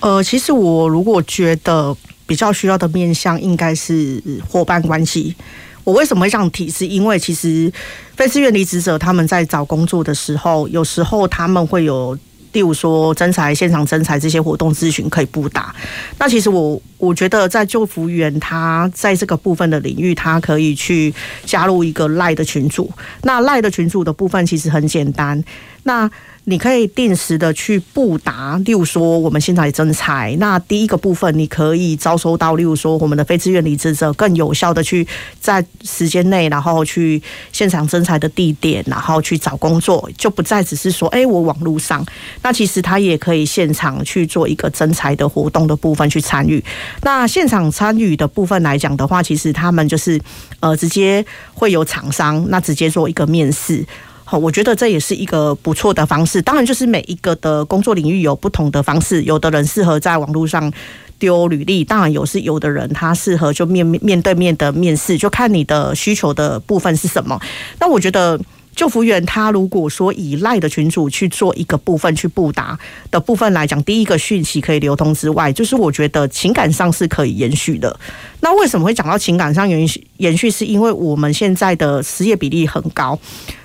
[0.00, 5.34] 呃，其实我如果觉得比较需要的面向，应该是伙伴关系。
[5.82, 6.70] 我为什么会这样提？
[6.70, 7.72] 是因为其实
[8.14, 12.18] 非自愿离职者他们在找工作的时候，有时候他们会有。
[12.54, 15.74] 例如说征才、现场征才这些活动咨询可以不打。
[16.18, 21.12] 那其实我我觉得在旧服员他在这个部分的领域，他可以去
[21.44, 22.90] 加入一个赖的群组。
[23.22, 25.44] 那赖的群组的部分其实很简单。
[25.82, 26.10] 那
[26.46, 35.06] 你可以定时的去布达，例如说我们现在征才，那第一个部分你可以招收到，例如说我们的非自愿离职者更有效的去
[35.40, 42.04] 在时间内，然后去现场征才的地点，然后去找工作，就不再只是说，哎，我网络上，
[42.42, 46.62] 那其实他也可以现场去做一个征才的活动的部分去参与。
[47.02, 50.20] 那现场参与的部分来讲的话，其实他们就是
[50.60, 53.82] 呃直接会有厂商，那直接做一个面试。
[54.24, 56.40] 好，我觉得这也是一个不错的方式。
[56.42, 60.72] 当然，就是每一个的工作领域有不同的方式，有的人适合在网络上
[61.18, 67.38] 丢履历，当然有是有的人他适合就面面对面的面试，就看你的需求的部分是什么。
[67.78, 68.40] 那我觉得。
[68.76, 72.76] 就服员他如果说以赖的群组去做一个部分去布达
[73.08, 77.96] 的部分来讲，第一个讯息可以流通之外，就是我觉得情感上是可以延续的。
[78.40, 80.04] 那为什么会讲到情感上延续？
[80.16, 83.16] 延续是因为我们现在的失业比例很高。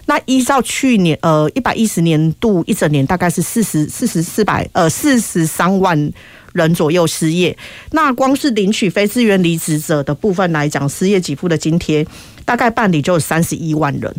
[0.09, 6.11] 那依照去年呃一百一十年度一整年大概是四十四十四百呃四十三万
[6.53, 7.55] 人左右失业。
[7.91, 12.03] 那光是领取非自愿离职者的部分来讲，失业给付的津贴
[12.43, 14.11] 大概办理就有三十一万人。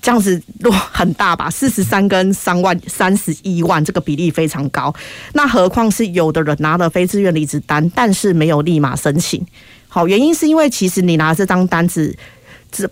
[0.00, 1.46] 这样子落很大吧？
[1.58, 4.92] 四十三跟三万三十一万，这个比例非常高。
[5.34, 9.46] 那何况是有的人拿了非自愿离职单，但是没有立马申请。
[9.86, 12.12] 好，原因是因为其实你拿这张单子，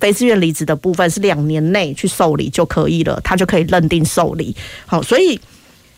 [0.00, 4.54] 非自愿离职的部分是两年内去受理就可以了，他就可以认定受理。
[4.86, 5.40] 好，所以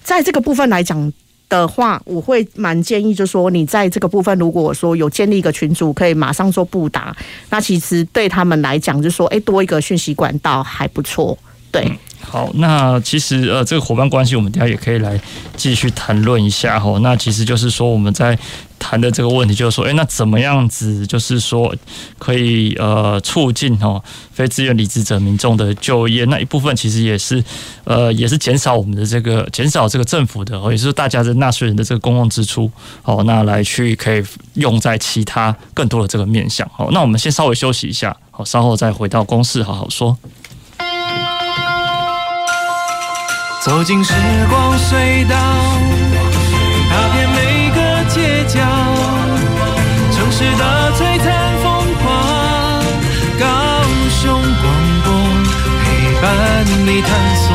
[0.02, 1.12] 在这个部分来讲。
[1.52, 7.14] 的话，我会蛮建议，就是说你在这个部分，如果说有建立一个群组，可以马上做布达，
[7.50, 11.36] 那其实对他们来讲，就是说，哎，多一个讯息管道还不错，
[11.70, 11.86] 对。
[12.22, 15.20] 好，那其实呃，这个伙伴关系我们等下也可以来
[15.54, 16.98] 继续谈论一下哈。
[17.02, 18.38] 那其实就是说我们在
[18.78, 21.74] 谈的这个问题，就是说，哎，那怎么样子就是说
[22.18, 26.24] 可以呃促进哦非自愿离职者民众的就业？
[26.24, 27.44] 那一部分其实也是
[27.84, 32.70] 呃也是减少我们的这个减少这个政府的，也是大家的纳税人的这个公共支出。
[33.02, 36.66] 好，那来去可以用在其他更多的这个面向。
[36.74, 40.16] 好，那我们先稍微休息一下，好，稍后再回到公事好好说。
[43.64, 44.12] 走进时
[44.50, 45.36] 光隧道，
[46.90, 48.58] 踏遍每个街角，
[50.10, 52.12] 城市的璀璨风光，
[53.38, 53.46] 高
[54.10, 54.64] 雄广
[55.04, 55.14] 播
[55.84, 55.84] 陪
[56.20, 57.54] 伴你探索。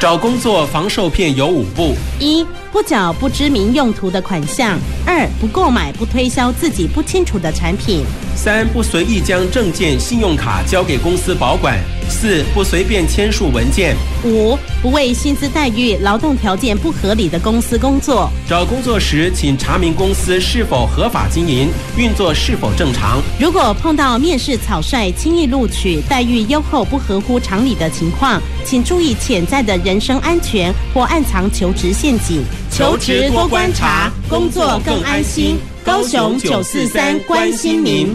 [0.00, 8.00] 找工作防受骗有五步：一、不缴不知名用途的款项；二、不购买不推销自己不清楚的产品；
[8.34, 11.76] 三、不随意将证件、信用卡交给公司保管；
[12.08, 18.30] 四、不随便签署文件；五、不为薪资待遇、劳动条件不合理的公司工作。
[18.48, 23.20] 找工作时，请查明公司是否合法经营，运作是否正常。
[23.38, 29.92] 如果碰到面试草率、轻易录取、待遇优厚不合乎常理的情况，请注意潜在的人。
[30.02, 35.58] 身安全或暗藏求职陷阱，求职多观察，工作更安心。
[35.84, 38.14] 高雄九四三关心您。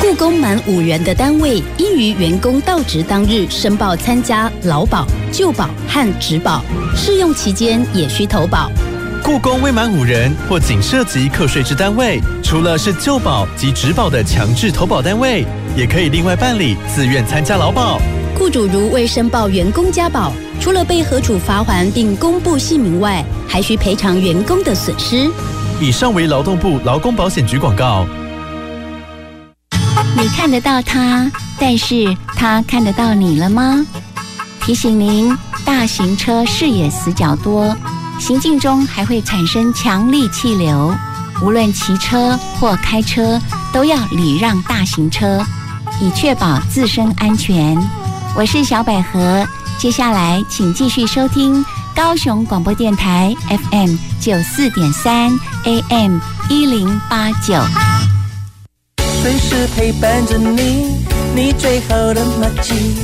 [0.00, 6.64] 雇工满五人的单位，应于员工到职当日申报参加劳保、就保和职保，
[6.96, 8.68] 试用期间也需投保。
[9.22, 15.44] 雇工未满五人或仅涉及课税之单位，除了是就保及职保的强制投保单位，
[15.76, 18.00] 也可以另外办理自愿参加劳保。
[18.38, 25.30] 雇主如未申报员工家保，除了被核处罚锾并公布姓名外，还需赔偿员工的损失。
[25.80, 28.06] 以上为劳动部劳工保险局广告。
[30.16, 33.84] 你看得到他，但是他看得到你了吗？
[34.62, 37.74] 提醒您，大型车视野死角多，
[38.18, 40.94] 行进中还会产生强力气流，
[41.42, 43.40] 无论骑车或开车
[43.72, 45.42] 都要礼让大型车，
[46.00, 47.76] 以确保自身安全。
[48.36, 49.46] 我是小百合，
[49.78, 51.64] 接下来请继续收听
[51.94, 55.30] 高雄广播电台 FM 九四点三
[55.64, 57.54] AM 一零八九。
[59.20, 62.94] 随时陪伴着你，你最好的麻吉，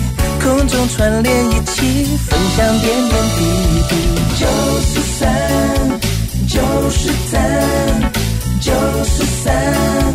[0.41, 3.45] 空中串联一起，分享点点滴
[3.89, 3.97] 滴。
[4.39, 4.47] 九
[4.81, 6.01] 四三，
[6.49, 8.13] 九四三，
[8.61, 8.73] 九
[9.05, 10.15] 四三，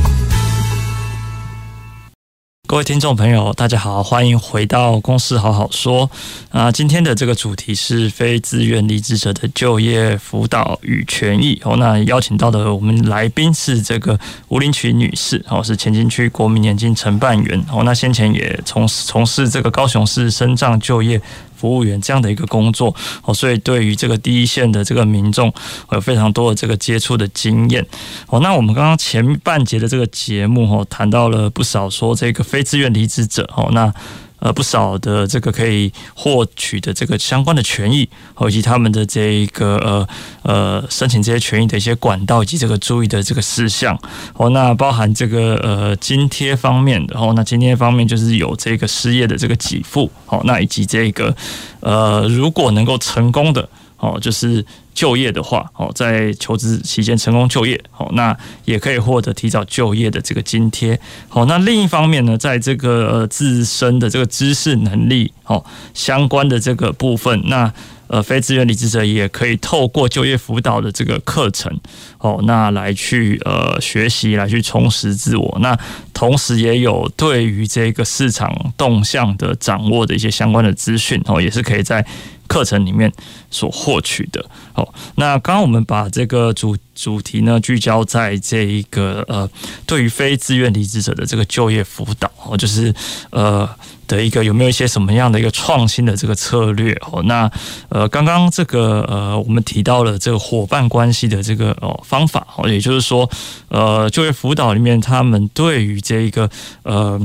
[2.71, 6.09] 各位听众朋友，大家好，欢迎回到《公司好好说》
[6.57, 6.71] 啊！
[6.71, 11.75] 今天的这个主题是非自愿离职者的就业辅导与权益哦。
[11.75, 17.83] 那邀请到的我们来宾是这个吴林群女士哦，是前进区国民年金承办员哦。
[17.83, 21.21] 那先前也从从事这个高雄市身障就业。
[21.61, 25.53] 服务员这样的一个工作哦，所以对于这个第一线的这个民众
[25.91, 27.85] 有非常多的这个接触的经验
[28.29, 28.39] 哦。
[28.39, 33.93] 那我们刚刚前半节的这个节目哦，谈到了不少说这个非自愿离职者哦，那。
[34.41, 38.09] 呃，不少的这个可以获取的这个相关的权益，
[38.47, 40.07] 以及他们的这一个呃
[40.41, 43.95] 呃申请这些权益的一些管道，以及这个注意的这个事项。
[44.33, 51.35] 哦，那包含这个呃津贴方面的哦，那津贴方面就是有这个失业的这个给付，哦，那以及这个
[51.81, 53.69] 呃如果能够成功的
[54.01, 54.65] 哦，就是。
[54.93, 60.99] 就业的话，哦，在求职期间成功就业，哦，那也可以获得提早就业的这个津贴。
[61.29, 67.73] 哦，那另一方面呢，在这个自身的这个知识能力，哦，相关的这个部分，那
[68.11, 71.75] 呃，非自愿离职者也可以透过就业辅导的这个课程，
[72.19, 75.57] 哦，那来去呃学习，来去充实自我。
[75.61, 75.75] 那
[76.13, 82.05] 同时也有对于这个市场动向的掌握的一些相关的资讯，哦，也是可以在。
[82.47, 83.09] 课程里面
[83.49, 89.49] 所获取的，哦，那刚刚我们把这个主主题呢聚焦在这一个呃，
[89.85, 92.93] 对于非自愿离职者的这个就业辅导，哦，就是
[93.29, 93.69] 呃
[94.15, 97.49] 的一个有没有一些什么样的一个创新的这个策略，哦，那
[97.87, 103.29] 呃刚刚这个呃我们提到了这个伙伴关系的这个哦方法，哦，也就是说
[103.69, 106.49] 呃就业辅导里面他们对于这一个
[106.83, 107.19] 呃。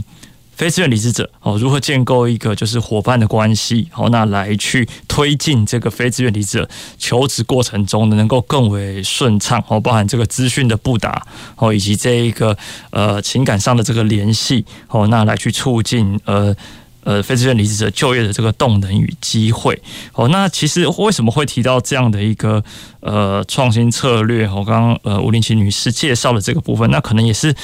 [0.57, 3.87] 非自愿离职者哦，如何建构一个就是伙伴的关系？
[3.92, 11.23] 好，那来去推进这个非自愿离职者求职过程中呢，能够更为顺畅哦，包含这个资讯的布达
[11.57, 12.57] 哦，以及这一个
[12.88, 16.57] 呃情感上的这个联系哦，那来去促进呃
[17.05, 19.79] 呃非自愿离职者就业的这个动能与机会
[20.14, 20.27] 哦。
[20.29, 22.64] 那其实为什么会提到这样的一个
[23.01, 24.49] 呃创新策略？
[24.49, 27.55] 我刚刚呃吴林奇女士介绍的这个部分，那可能也是。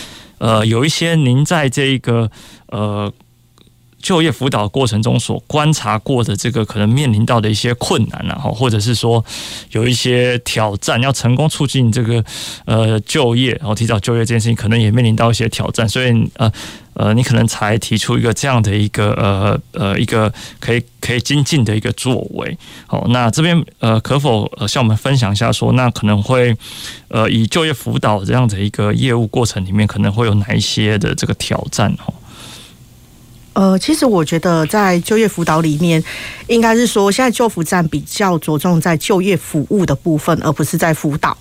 [0.42, 2.28] 呃，有一些您在这个
[2.66, 3.12] 呃
[4.02, 9.24] 就业辅导过程中所观察过的这个可能面临到的一些困难啊，或者是说
[9.70, 12.24] 有一些挑战，要成功促进这个
[12.64, 16.52] 呃就业，然后提早就业这件事情，可能也面临到一些挑战，所以呃。
[16.94, 26.55] 呃，你可能才提出一个这样的一个呃呃一个可以可以精进的一个作为，好，那这边呃可否呃向我们分享一下说，那可能会
[27.09, 32.14] 呃以就业辅导这样的一个业务过程里面，可能会有哪一些的这个挑战哦？
[33.55, 36.02] 呃，其实我觉得在就业辅导里面，
[36.46, 41.37] 应该是说现在就辅站比较着重在就业服务的部分，而不是在辅导。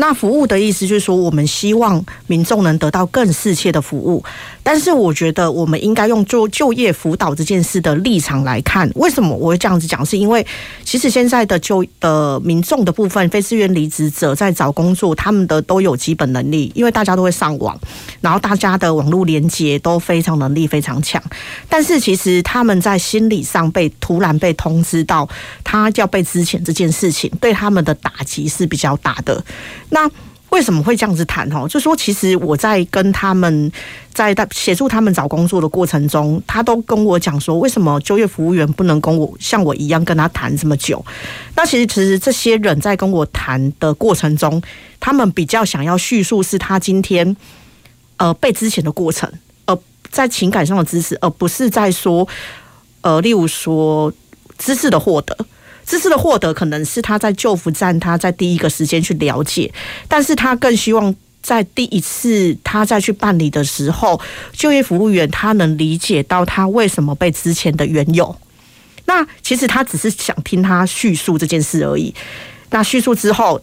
[0.00, 4.24] 那服务的意思就是说，我们希望民众能得到更适切的服务。
[4.62, 10.04] 但是，我觉得我们应该用做就业辅导这件事的立场来看，为什么我会这样子讲？
[10.04, 10.46] 是因为
[10.84, 17.78] 其实现在的就的民众的部分，非自愿离职者在找工作，他们的都有基本能力，因为大家都会上网，
[18.22, 21.22] 然后大家的网络连接都非常能力非常强。
[21.68, 25.28] 但是，其实他们在心理上被突然被通知到
[25.62, 29.42] 他要被资遣这件事情，对他们的打击是比较大的。
[29.90, 30.10] 那
[30.50, 31.48] 为什么会这样子谈？
[31.48, 33.70] 哈，就说其实我在跟他们
[34.12, 41.04] 在协助他们找工作的过程中，他都跟我讲说，为什么就业服务员不能跟我像我一样跟他谈这么久？
[41.54, 44.60] 那其实其实这些人在跟我谈的过程中，
[44.98, 47.36] 他们比较想要叙述是他今天
[48.16, 49.32] 呃被之前的过程，
[49.66, 49.78] 而
[50.10, 52.26] 在情感上的支持，而不是在说
[53.02, 54.12] 呃，例如说
[54.58, 55.36] 知识的获得。
[55.90, 59.68] 知识的获得可能是他在救扶站，他在第一个时间去了解，
[60.06, 61.12] 但是他更希望
[61.42, 64.20] 在第一次他再去办理的时候，
[64.52, 68.36] 就业服务员他能理解到他为什么被之前的缘由。
[69.06, 72.14] 那其实他只是想听他叙述这件事而已。
[72.70, 73.60] 那叙述之后。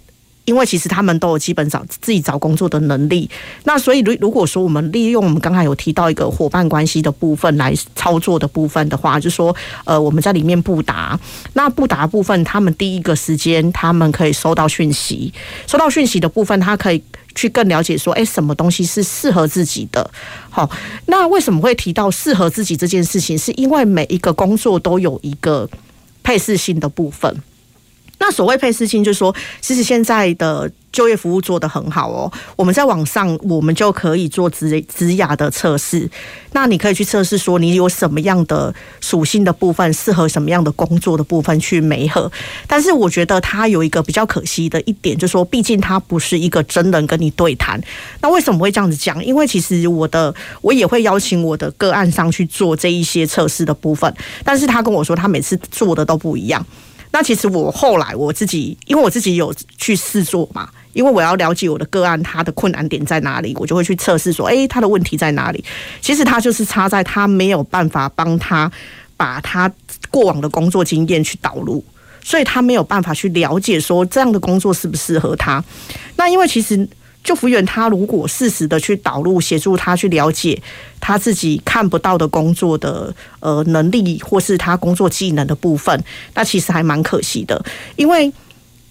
[0.47, 3.29] 因为其实他们都有基本找自己找工作的能力，
[3.65, 11.19] 那所以如如果说我们利用我们刚才有提到一个伙伴关系的部分来操作的部分的话，就说呃我们在里面布达，
[11.51, 15.33] 那布达部分他们第一个时间他们可以收到讯息，
[15.67, 17.03] 收到讯息的部分他可以
[17.35, 20.09] 去更了解说，哎，什么东西是适合自己的。
[20.49, 20.69] 好，
[21.07, 23.37] 那为什么会提到适合自己这件事情？
[23.37, 25.69] 是因为每一个工作都有一个
[26.23, 27.35] 配适性的部分。
[28.19, 32.31] 那所谓配适性，就是说，其实现在的就业服务做得很好哦。
[32.55, 36.09] 我们在网上，我们就可以做职职涯的测试。
[36.53, 42.31] 那你可以去测试说，你有什么样的属性的部分适合什么样的工作的部分去媒合。
[42.65, 47.79] 但是我觉得它有一个比较可惜的一点，就是说，毕竟它不是一个真人跟你对谈。
[48.21, 49.23] 那为什么会这样子讲？
[49.23, 54.11] 因为其实我的我也会邀请我的个案上去做这一些测试的部分，
[54.43, 56.65] 但是他跟我说，他每次做的都不一样。
[57.11, 65.63] 那其实我后来我自己，因为我自己有去试做嘛，因为我要了解我的个案他的困难点在哪里，我就会去测试说，诶，他的问题在哪里？
[66.01, 68.71] 其实他就是差在他没有办法帮他
[69.15, 69.71] 把他
[70.09, 71.83] 过往的工作经验去导入，
[72.23, 75.63] 所以他没有办法去了解说这样的工作适不适合他。
[76.15, 76.87] 那因为其实。
[77.27, 80.57] 就服务员他如果适时的去导入协助他去了解
[81.01, 86.01] 他自己看不到的工作的呃能力或是他工作技能的部分，
[86.35, 87.61] 那其实还蛮可惜的，
[87.97, 88.31] 因为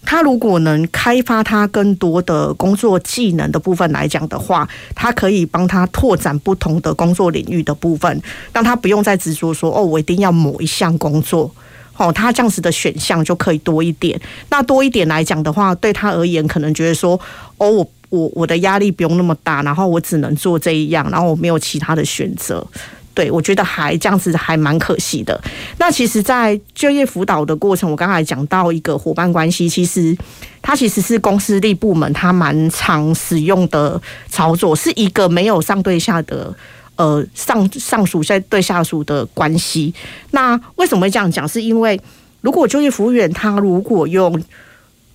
[0.05, 8.23] 他如果能开发他更多的工作技能的部分来讲的话，他可以帮他拓展不同的工作领域的部分，
[8.53, 11.51] 让他不用再执着说哦，我一定要某一项工作，
[11.97, 14.21] 哦，他这样子的选项就可以多一点。
[14.51, 17.19] 那多一点来讲的话，对他而言可能觉得说
[17.57, 17.91] 哦我。
[18.09, 22.67] 我我的压力不用那么大，然后我只能做这一样，然后我没有其他的选择。
[23.15, 25.43] 对，我觉得还这样子还蛮可惜的。
[25.79, 30.15] 那其实，在就业辅导的过程，我刚才讲到一个伙伴关系，其实
[30.61, 33.99] 它其实是公司力部门它蛮常使用的
[34.29, 36.55] 操作，是一个没有上对下的
[36.97, 39.95] 呃上上属在对下属的关系。
[40.33, 41.49] 那为什么会这样讲？
[41.49, 41.99] 是因为
[42.43, 44.39] 如果就业服务员他如果用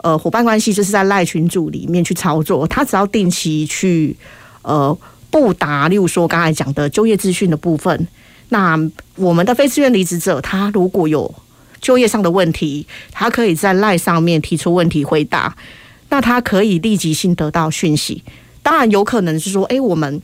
[0.03, 4.15] 呃，伙伴关系就是在赖群组里面去操作，他只要定期去
[4.63, 4.97] 呃
[5.29, 8.07] 布达，例如说刚才讲的就业资讯的部分。
[8.49, 8.75] 那
[9.15, 11.31] 我们的非自愿离职者，他如果有
[11.79, 15.55] 就业上的问题，他可以在赖上面提出问题回答，
[16.09, 18.23] 那他可以立即性得到讯息。
[18.63, 20.19] 当然有可能是说，哎，我们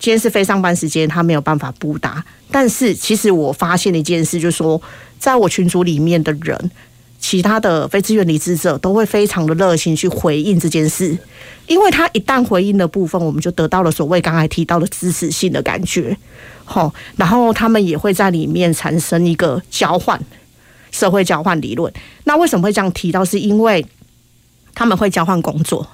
[0.00, 2.24] 今天是非上班时间，他没有办法布达。
[2.50, 4.82] 但是其实我发现了一件事，就是说，
[5.20, 6.70] 在我群组里面的人。
[7.26, 11.16] 其他的非自愿离职者都会非常的热心去回应这件事，
[11.66, 16.14] 因为他一旦回应的部分，我们就得到了所谓刚才提到的支持性的感觉，
[16.66, 20.20] 好，然后他们也会在里面产生一个交换，
[20.92, 21.90] 社会交换理论。
[22.24, 23.24] 那为什么会这样提到？
[23.24, 23.86] 是因为
[24.74, 25.88] 他们会交换工作，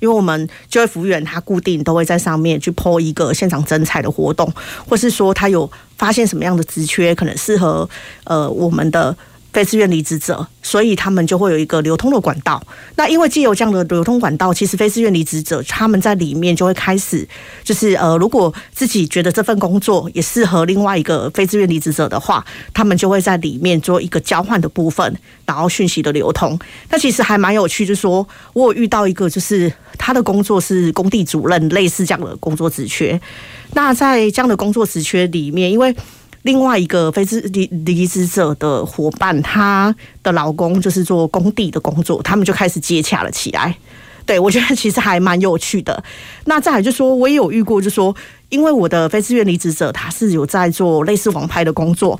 [0.00, 4.52] 因为我们就业服务员他固定都会在上面去 po 一个现场征才的活动，
[4.88, 7.88] 或是说他有发现什么样的职缺可能适合
[8.24, 9.16] 呃我们的。
[9.54, 12.62] 非自愿离职者，所以他们就会有一个流通的管道。
[12.96, 17.26] 那因为既有这样的流通管道，其实非自愿离职者他们在里面就会开始，
[17.62, 22.44] 就是呃，如果自己觉得这份工作也适合另外一个非自愿离职者的话，
[22.74, 26.58] 他们就会在里面做一个交换的部分，然后讯息的流通。
[26.90, 33.20] 那其实还蛮有趣，就是说我有遇到一个，就是他的工作是工地主任，类似这样的工作职缺。
[33.74, 35.94] 那在这样的工作职缺里面，因为
[36.44, 43.76] 另外一个非自离离职者的伙伴，她的老公就是做工地的工作，他们就开始接洽了起来。
[44.26, 46.02] 对，我觉得其实还蛮有趣的。
[46.46, 48.14] 那再来就说，我也有遇过，就说
[48.48, 52.18] 因为我的非自愿离职者，他是有在做类似网拍的工作。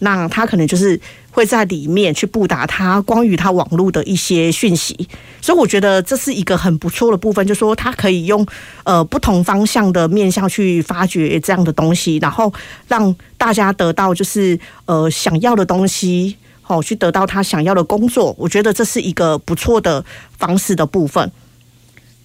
[0.00, 1.00] 那他可能就是
[1.36, 5.06] 会在里面去布达他关于他网络的一些讯息，
[5.42, 8.46] 所以我觉得这是一个很不错的部分，就是说他可以用
[8.84, 12.50] 呃不同方向的面向去发掘这样的东西，然后
[12.88, 18.34] 让大家得到就是呃想要的东西，好去得到他想要的工作。
[18.38, 20.02] 我觉得这是一个不错的
[20.38, 21.30] 方式的部分。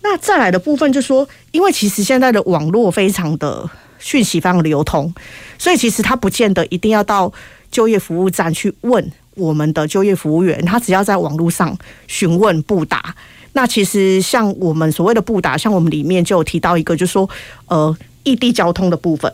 [0.01, 5.14] 那再来的部分就是说，因为其实现在的网络非常的讯息非常流通，
[5.57, 7.34] 所以其实他不见得一定要到。
[7.72, 11.76] 就业服务站去问我们的就业服务员，他只要在网络上
[12.07, 13.15] 询问不答。
[13.53, 17.30] 那其实像我们所谓的不答，像我们里面就有提到一个，就是说
[17.67, 19.32] 呃异地交通的部分。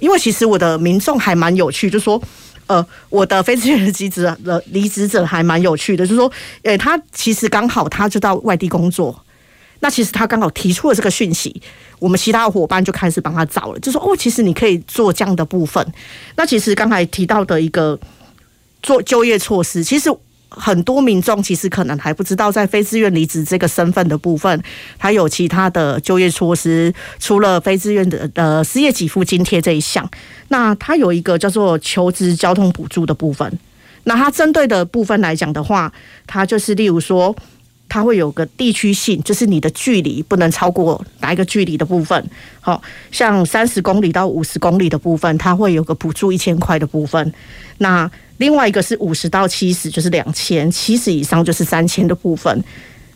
[0.00, 2.22] 因为其实我的民众还蛮有趣，就说
[2.66, 6.30] 呃我的非自愿离职的离职者还蛮有趣的，就是说
[6.62, 9.24] 诶他其实刚好他就到外地工作，
[9.80, 11.62] 那其实他刚好提出了这个讯息，
[12.00, 15.86] 我们其他的伙伴就开始帮他找了，就说哦，其实你可以做这样的部分。
[16.36, 17.96] 那其实刚才提到的一个
[18.82, 20.10] 做就业措施，其实
[20.48, 24.60] 很多民众其实可能还不知道，在非自愿离职这个身份的部分，
[24.96, 30.10] 还有其他的就业措施，除了非自愿的呃失业给付津贴这一项，
[30.48, 33.58] 那它有一个叫做求职交通补助的部分。
[34.04, 35.92] 那它针对的部分来讲的话，
[36.26, 37.36] 它就是例如说。
[37.88, 42.22] 它会有个地区性，就是你的距离不能超过哪一个距离的部分。
[42.60, 47.32] 好，像三十公里到五十公里的部分，它会有个补助一千块的部分。
[47.78, 52.62] 那另外一个是五十到七十，就是两千；七十以上就是三千的部分。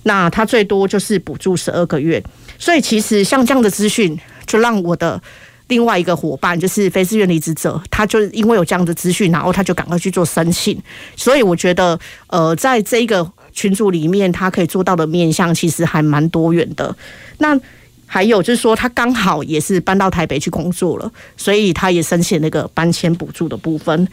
[0.05, 2.23] 那它最多就是补助十二个月。
[2.59, 5.21] 所以其实像这样的资讯，就让我的
[5.69, 10.81] 另外一个伙伴，就是非自愿离职者，他就因为有这样的资讯，然后他就赶快去做申请。
[11.15, 11.99] 所以我觉得，
[12.29, 13.31] 呃，在这一个。
[13.53, 16.95] 群组里面，他可以做到的面向其实还蛮多元的。
[17.39, 17.59] 那
[18.07, 24.07] 还有就是说，他刚好也是搬到台北去工作了，所以他也申请那个搬迁补助的部分。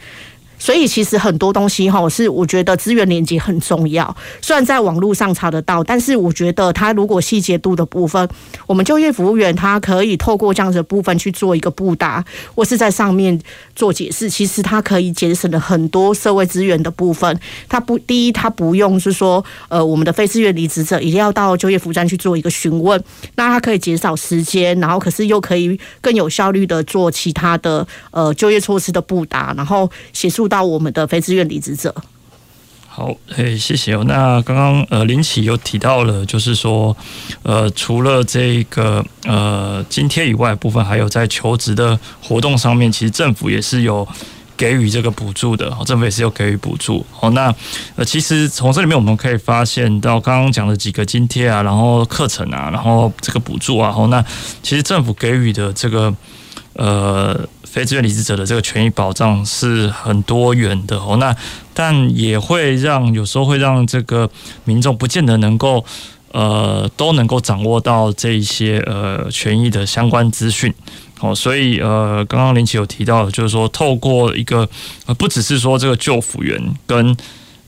[0.60, 4.14] 所以其实很多东西哈，是我觉得资源连接很重要。
[4.42, 8.28] 虽然在网络上查得到，但是我觉得他如果细节度的部分，
[8.66, 12.22] 我们就业服务员他可以透过这样子的部分去做一个布达，
[12.54, 13.40] 或是在上面
[13.74, 14.28] 做解释。
[14.28, 17.40] 其实他可以节省了很多社会资源的部分。
[17.66, 23.02] 他不，第一，他不用是说，呃，我们的非自愿离职者一定要到就业服务站去做一个询问，
[23.36, 30.49] 那他可以减少时间，然后可是又可以更有效率的做其他的呃就业措施的布达，然后协助。
[30.50, 31.94] 到我们的非自愿离职者。
[32.92, 34.04] 好，诶，谢谢哦。
[34.06, 36.94] 那刚刚呃林奇又提到了，就是说，
[37.44, 44.06] 呃，除了这个呃津贴以外部分，还有在求职的活动上面，其实政府也是有
[44.56, 45.72] 给予这个补助的。
[45.86, 47.06] 政府也是有给予补助。
[47.12, 47.54] 好，那
[47.94, 54.20] 呃，其实从这里面我们可以发现到，刚刚讲的几个津贴啊，然后课程啊，然后这个补助啊，好，那
[54.64, 56.12] 其实政府给予的这个
[56.74, 57.48] 呃。
[57.70, 61.34] 非自愿离职者的这个权益保障是很多元的哦，那
[61.72, 64.28] 但也会让有时候会让这个
[64.64, 65.84] 民众不见得能够
[66.32, 70.74] 呃都能够掌握到这一些呃权益的相关资讯
[71.20, 74.68] 哦，所以呃刚刚林奇有提到，就是说透过一个
[75.06, 77.16] 呃不只是说这个救辅员跟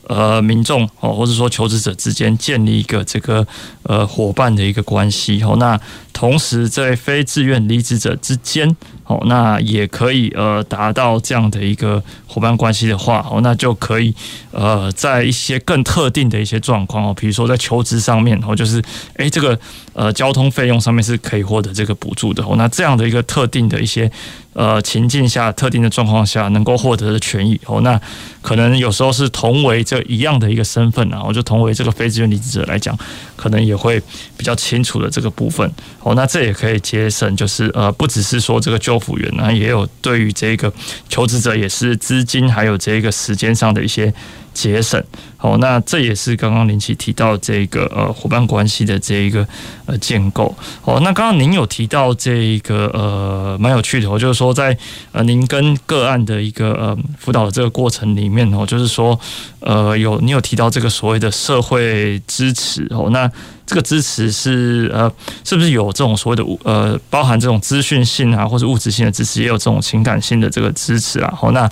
[0.07, 3.47] 呃民众哦，或者说求职者之间建立一个这个
[3.83, 5.79] 呃伙伴的一个关系哦，那
[6.13, 8.73] 同时在非自愿离职者之间。
[9.05, 14.15] 哦，那也可以呃达到这样的一个伙伴关系的话，哦，那就可以
[14.51, 18.81] 呃在一些更特定的一些状况哦，比如说在求职上面哦，就是
[19.17, 19.59] 诶这个
[19.91, 24.09] 呃交通费用上面是可以获得这个补助的哦，那这样的一个特定的一些
[24.53, 27.99] 呃情境下、特定的状况下能够获得的权益哦，那
[28.41, 32.97] 可能有时候是同为这一样的一个身份啊，我就同为这个非自愿离职者来讲，
[33.35, 34.01] 可能也会
[34.37, 35.69] 比较清楚的这个部分
[36.03, 40.71] 哦，那这也可以节省，就是呃不只是说这个救辅员呢，也有对于这个
[41.07, 44.13] 求职者也是资金还有这个时间上的一些
[44.53, 45.03] 节省。
[45.37, 49.45] 好，那这也是刚刚林奇提到这个呃伙伴关系的这一个
[49.85, 50.55] 呃建构。
[50.81, 54.77] 好，那刚刚您有提到这一个呃蛮有趣的，就是说在
[55.11, 59.19] 呃您跟个案的一个呃辅导的这个过程里面哦，就是说
[59.59, 63.29] 呃有你有提到这个所谓的社会支持哦，那。
[63.65, 65.09] 这个支持是呃，
[65.45, 71.33] 是不是有这种所谓的呃，包含这种资讯性啊，或者物质性的支持，也有这种情感性的这个支持啊？
[71.33, 71.67] 好，那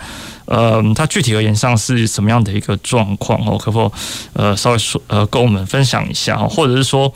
[0.52, 3.40] 呃，它具体而言上是什么样的一个状况？
[3.48, 3.90] 哦，可否
[4.34, 6.36] 呃稍微说呃跟我们分享一下？
[6.38, 7.14] 或者是说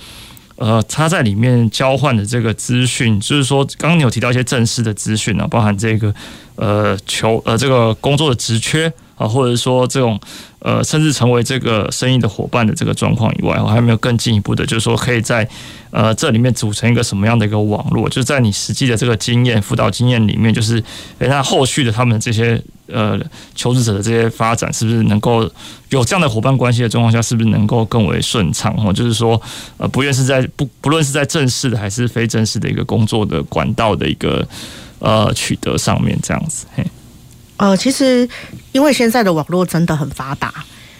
[0.56, 6.14] 呃，他在里面交换的这个资讯，就是说刚刚你有提到一些正式的资讯啊，包含这个
[6.56, 10.18] 呃求呃这个工作的职缺啊，或者是说这种。
[10.66, 15.48] 呃，甚至成为这个生意的伙伴的这个状况以外，我还有没有更进一步的，就是说可以在
[15.92, 18.10] 呃这里面组成一个什么样的一个网络？
[18.10, 20.84] 就是在你实际的这个经验辅导经验里面，就是
[21.20, 23.20] 诶，那后续的他们这些呃
[23.54, 25.50] 求职者的这些发展，是不是能够
[25.90, 28.76] 有这样的伙伴关系的状况下，是不是能够更为顺畅？
[28.78, 29.42] 哦，就是说
[29.78, 34.48] 呃，不论是在不不论是在正式的还是非正式的一个工作的管道的一个
[35.00, 36.86] 呃取得上面，这样子嘿。
[37.58, 38.28] 呃，其实
[38.74, 40.54] 因为现在的网络真的很发达，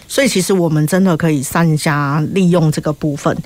[0.08, 3.36] 所以其实我们真的可以善加利用这个部分。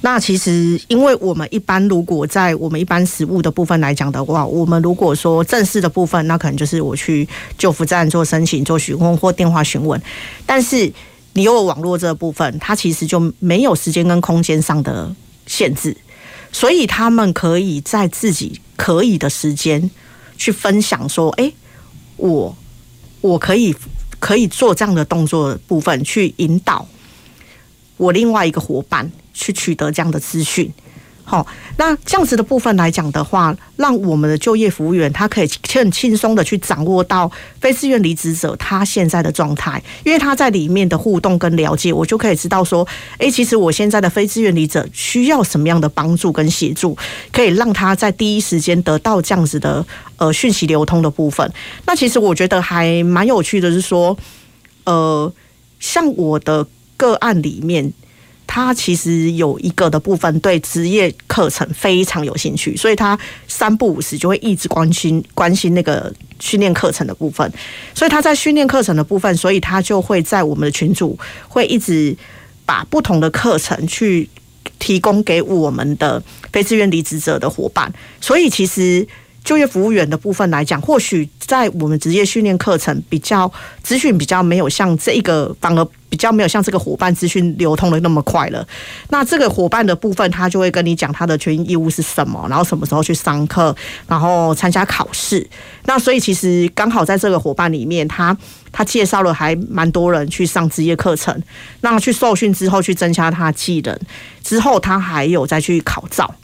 [0.00, 10.00] 那其实，因为我们一般如果在我们一般实务的部分来讲的话，我们如果说正式的部分，那可能就是我去就服站做申请、做询问或电话询问。
[10.44, 10.92] 但是
[11.32, 15.14] 你有网络这部分，它其实就没有时间跟空间上的
[15.46, 15.96] 限制，
[16.52, 19.90] 所以他们可以在自己可以的时间
[20.36, 21.52] 去分享说，哎。
[22.16, 22.56] 我
[23.22, 23.74] 我可以
[24.24, 26.88] 可以做这样的动作部分去引导
[27.98, 30.72] 我另外一个伙伴去取得这样的资讯。
[31.26, 31.46] 好，
[31.78, 46.96] 那这样子的部分来讲的话，让我们的就业服务员他可以很轻松的去掌握到非自愿离职者他现在的状态，因为他在里面的互动跟了解，我就可以知道说，诶，其实我现在的非自愿离职者需要什么样的帮助跟协助，
[47.32, 49.84] 可以让他在第一时间得到这样子的
[50.18, 51.50] 呃讯息流通的部分。
[51.86, 54.14] 那其实我觉得还蛮有趣的，是说，
[54.84, 55.32] 呃，
[55.80, 56.66] 像我的
[56.98, 57.90] 个案里面。
[58.54, 67.52] 他其实有一个的部分对职业课程非常有兴趣，所以他三不五时就会一直关心关心那个训练课程的部分。
[67.96, 72.16] 所以他在训练课程的部分，所以他就会在我们的群组会一直
[72.64, 74.30] 把不同的课程去
[74.78, 77.92] 提供给我们的非自愿离职者的伙伴。
[78.20, 79.04] 所以其实。
[79.44, 83.50] 就业服务员的部分来讲，或许在我们职业训练课程比较
[83.82, 88.66] 资讯比较没有像这一个，反而比较没有像这个伙伴资讯流通的那么快了。
[89.10, 93.76] 那这个伙伴的部分，他就会跟你讲他的权益义务是什么，然后什么时候去上课，
[94.08, 95.46] 然后参加考试。
[95.84, 98.34] 那所以其实刚好在这个伙伴里面，他
[98.72, 101.38] 他介绍了还蛮多人去上职业课程，
[101.82, 104.00] 那去受训之后去增加他技能，
[104.42, 106.34] 之后他还有再去考照。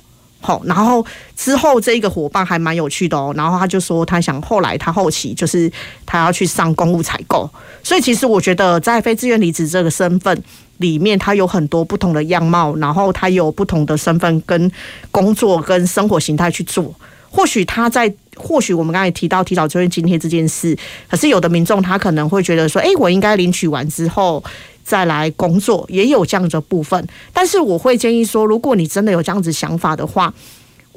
[0.43, 1.05] 好，然后
[1.37, 5.71] 之后这一个伙伴还蛮有趣的哦，然后他就说他想后来他后期就是
[6.07, 7.49] 他要去上公务采购，
[7.83, 10.43] 所以其实我觉得在非自愿离职这个身份
[10.79, 14.73] 里面，他有很多不同的样貌，然后他有不同的身份跟
[15.11, 16.95] 工作跟生活形态去做。
[17.33, 20.77] 或许他在，或许我们刚才提到提早就业津贴这件事，
[21.09, 24.43] 可是有的民众他可能会觉得说，诶，我应该领取完之后。
[24.83, 30.33] 再来工作也有这样的部分，但是我会建议说，如果你真的有这样子想法的话，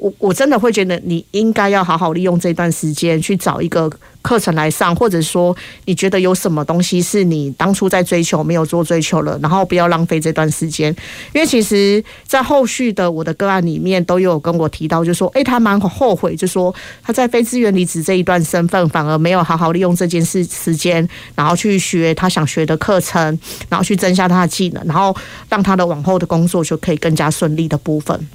[0.04, 3.90] 我我真的会觉得你应该要好好利用这段时间去找一个
[4.20, 10.94] 课程来上，或者说你觉得有什么东西是你当初在追求没有做追求了，然后不要浪费这段时间。
[11.32, 23.22] 因为其实，在后续的我的个案里面都有跟我提到，就说，诶，他蛮后悔，就说他在非自愿离职这一段身份，反而没有好好利用这件事时间，然后去学他想学的课程，
[23.70, 25.16] 然后去增加他的技能，然后
[25.48, 28.28] 让他的往后的工作就可以更加顺利的部分。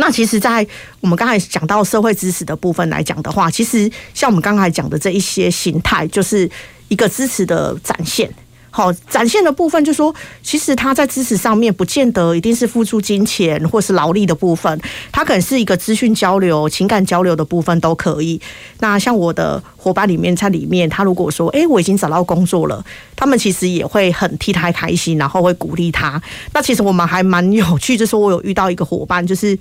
[0.00, 0.66] 那其实，在
[1.00, 6.50] 我们刚才讲到社会支持的部分来讲的话，其实像我们刚才讲的这一些形态，就是
[6.88, 8.32] 一个支持的展现。
[8.70, 14.80] 好，展现的部分就是说，其实他在支持上面不见得一定是付出金钱或是劳力的部分，
[15.12, 18.40] 他可能是一个资讯交流、情感交流的部分都可以。
[18.78, 22.82] 那像我的伙伴里面，在里面，他如果说，诶，我已经找到工作了，
[23.14, 26.22] 他们其实也会很替他开心，然后会鼓励他。
[26.54, 29.58] 那其实我们还蛮有趣，就是我有遇到一个伙伴，就是。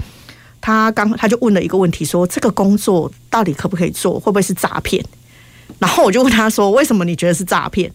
[0.61, 5.03] 他刚他就问了一个问题，说这个工作到底可不可以做，会不会是诈骗？
[5.77, 7.91] 然后我就问他说，为什么你觉得是诈骗？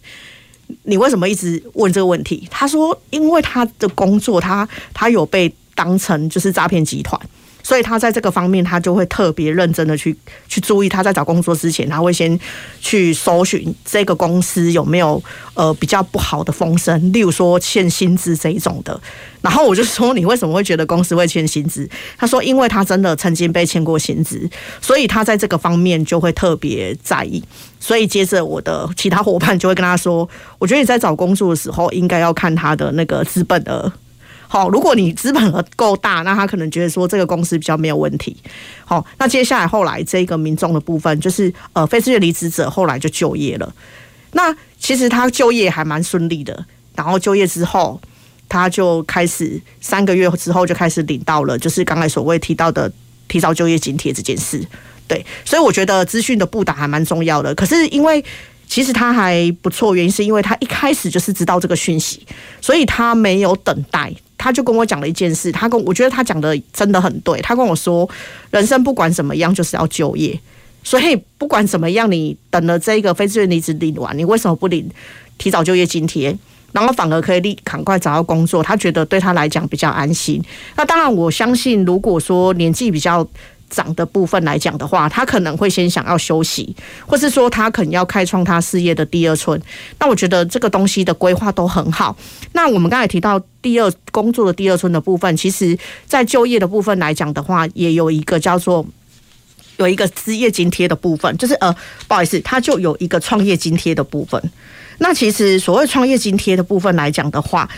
[0.83, 2.47] 你为什么一直问这个问题？
[2.49, 7.19] 他说，因为他的工作，他他有被当成就是诈骗集团。
[7.65, 10.15] 所以他在这个方面，他就会特别认真的去
[10.47, 10.87] 去注意。
[10.87, 12.39] 他在找工作之前，他会先
[12.79, 15.19] 去搜寻这个公司有没有
[15.55, 19.01] 呃比较不好的风声，例如说欠薪资这一种的。
[19.41, 21.89] 然后我就说，你为什么会觉得公司会欠薪资？
[22.19, 24.47] 他说，因为他真的曾经被欠过薪资，
[24.79, 27.43] 所以他在这个方面就会特别在意。
[27.79, 33.91] 所以接着我的其他伙伴就会跟他说，我觉得你在找工作的时候，应该要看他的那个资本额。
[34.55, 38.33] 好，如果你资本额够大，那他可能觉得说这个公司比较没有问题。
[38.85, 43.75] 好，那接下来后来这个民众的部分，就是呃非自愿离职者后来就就业了。
[44.31, 47.99] 那其实他就业还蛮顺利的，然后就业之后，
[48.47, 52.89] 他就开始三个月之后就开始领到了，就是刚才所谓提到的
[53.27, 54.65] 提早就业津贴这件事。
[55.05, 57.53] 对，所以我觉得资讯的布达还蛮重要的。
[57.55, 58.23] 可是因为
[58.69, 62.25] 其实他还不错，原因是因为他一开始就是知道这个讯息，
[62.61, 64.13] 所以他没有等待。
[64.45, 67.41] 他就跟我讲了一件事，他跟我觉得他讲的真的很对。
[67.41, 68.07] 他跟我说，
[68.51, 70.39] 人生不管怎么样，就是要就业。
[70.83, 74.87] 所以不管怎么样，你等了这个非自愿离职领完，你为什么不领
[75.39, 76.37] 提早就业津贴？
[76.73, 80.39] 然后反而可以立赶快找到工作，他觉得对他来讲比较安心。
[80.77, 83.27] 那当然，我相信如果说年纪比较。
[83.69, 89.59] 长的部分来讲的话，他可能会先想要休息，或是说他可能要开创他事业的第二春。
[89.99, 92.15] 那我觉得这个东西的规划都很好。
[92.53, 98.85] 那我们刚才提到第二工作的第二春的部分，其实在就业的部分来讲的话，也有一个叫做
[99.77, 101.75] 有一个职业津贴的部分，就是呃，
[102.07, 104.41] 不好意思，他就有一个创业津贴的部分。
[104.99, 107.69] 那其实所谓创业津贴的部分来讲的话，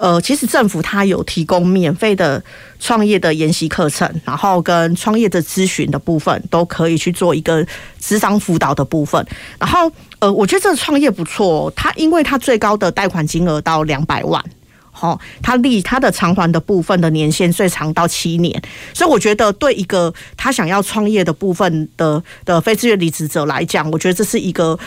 [0.00, 2.42] 呃，其实政府它有提供免费的
[2.78, 7.62] 创业的研习课程，然后跟创业的咨询的部分都可以去做一个
[8.00, 9.22] 咨商辅导的部分。
[9.58, 14.42] 然后，呃，我觉得这个创业不错，它因为它最高的贷款金额到两百万，
[14.90, 18.62] 好，它利它的偿还的部分的年限最长到七年，
[18.94, 24.78] 所以我觉得对一个他想要创业的部分的的非自愿离职者来讲，我觉得这是一个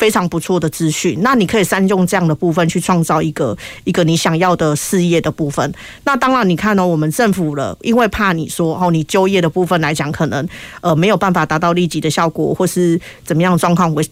[0.00, 1.18] 非常不错的资讯。
[1.20, 5.72] 那你可以善用这样的部分去创造一个一个你想要的事业的部分。
[6.04, 10.48] 那当然，你看呢，我们政府了，因为怕你说哦，你就业的部分来讲，可能
[10.80, 14.02] 呃没有办法达到立即的效果，或是怎么样的状况会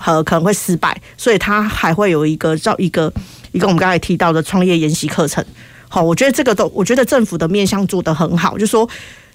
[0.00, 3.12] 和可能会失败，所以他还会有一个叫一个。
[3.54, 5.44] 一个我们刚才提到的创业研习课程，
[5.88, 8.88] 好，我觉得这个都，我觉得政府的面向做得很好，就是说，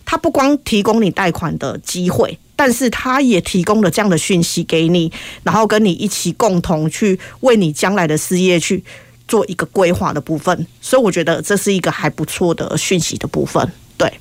[0.04, 5.10] 他不光提供你贷款的机会，但是他也提供了这样的讯息给你，
[5.44, 8.84] 然后跟你一起共同去为你将来的事业去
[9.30, 13.66] 做一个规划的部分，所以我觉得这是一个还不错的讯息的部分。
[13.96, 14.12] 对，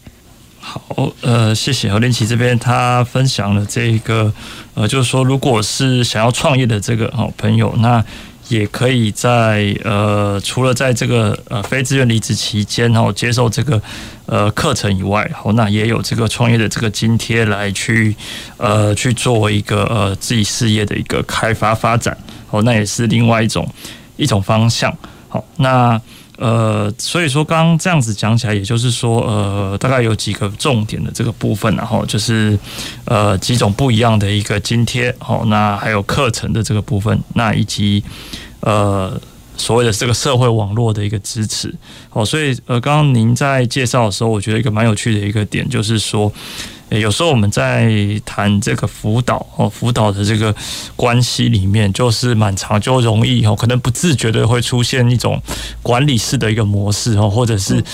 [0.60, 4.32] 好，呃，谢谢何林奇这边他分享了这一个，
[4.74, 8.04] 呃，就是说，如果是想要创业的这个好朋友，那。
[8.48, 13.80] 也可以在呃，除了在这个呃非自愿离职期间，然后接受这个
[14.26, 18.14] 呃课程以外，好，那也有这个创业的这个津贴来去
[18.56, 23.68] 呃去做一个呃自己事业的一个开发发展，好，那也是另外一种
[24.16, 24.96] 一种方向，
[25.28, 26.00] 好，那。
[26.38, 32.56] 呃，所以说刚刚这样子讲起来，也就是说，呃，大概有几个重点的这个部分，然后就是
[33.06, 38.04] 呃几种不一样的一个津贴，好，那还有课程的这个部分，那以及
[38.60, 39.20] 呃
[39.58, 41.74] 所谓的这个社会网络的一个支持，
[42.12, 46.32] 哦，所以呃刚刚您在介绍的时候，我觉得一个蛮有趣的一个点就是说。
[46.90, 47.92] 有时候我们在
[48.24, 50.54] 谈这个辅导哦，辅导的这个
[50.96, 55.38] 关系里面，就是蛮常就容易哦，可能不自觉的会出现一种
[55.82, 57.84] 管理式的一个模式哦，或者是。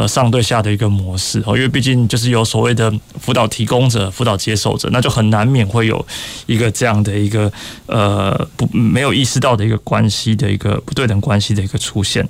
[0.00, 2.90] 呃，上对下的一个模式哦，因为毕竟就是有所谓的
[3.20, 6.02] 辅导提供者、辅导接受者，那就很难免会有
[6.46, 7.52] 一个这样的一个
[7.84, 12.26] 呃不没有意识到的一个关系的一个不对等关系的一个出现。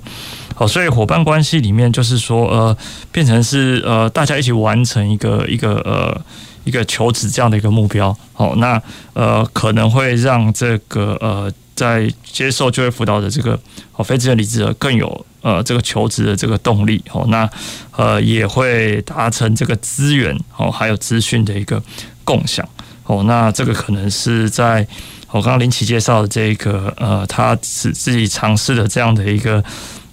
[0.53, 2.77] 好，所以伙伴关系里面就是说呃，
[3.09, 6.21] 变成是呃大家一起完成一个一个呃
[6.65, 8.13] 一个求职这样的一个目标。
[8.33, 8.81] 好，那
[9.13, 11.49] 呃可能会让这个呃。
[11.75, 13.59] 在接受就业辅导的这个
[13.95, 17.49] 哦非自愿离职者更有呃这个求职的这个动力哦，那
[17.95, 21.81] 呃也会达成这个资源哦还有资讯的一个
[22.23, 22.67] 共享
[23.05, 24.85] 哦，那这个可能是在
[25.29, 29.63] 我刚刚林奇介绍的这个呃他自自己尝试的这样的一个。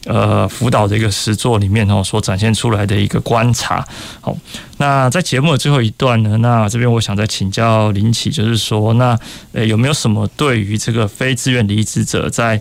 [0.05, 3.87] 呃，辅导的一个实作里面哦，所展现出来的一个观察。
[4.21, 4.35] 好，
[4.79, 9.19] 那在节目的最后一段呢，那这边我想再请教林奇，就是说，那
[9.53, 12.59] 呃有没有什么对于这个非自愿离职者在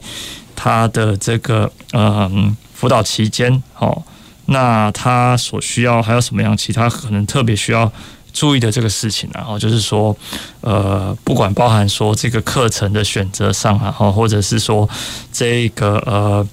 [0.56, 2.30] 他的这个呃
[2.74, 4.04] 辅导期间，哦，
[4.48, 7.90] 那他所需要还有什么样其他可能特别需要
[8.34, 9.46] 注意的这个事情呢？
[9.48, 10.14] 哦，就是说，
[10.62, 14.90] 呃，不管包含说这个课程的选择上啊，或者是说
[15.32, 16.46] 这个呃。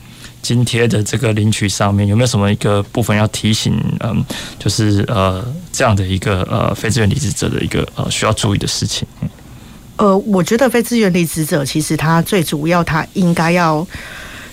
[0.45, 3.75] 津贴的这个领取上面有没有什么一个部分要提醒？
[4.01, 4.23] 嗯，
[4.59, 5.43] 就是呃
[5.73, 9.09] 这样的一个呃非自愿离职者的一个呃需要注意的事情。
[9.97, 13.87] 呃，我觉得非自愿离职者其实他最主要他应该要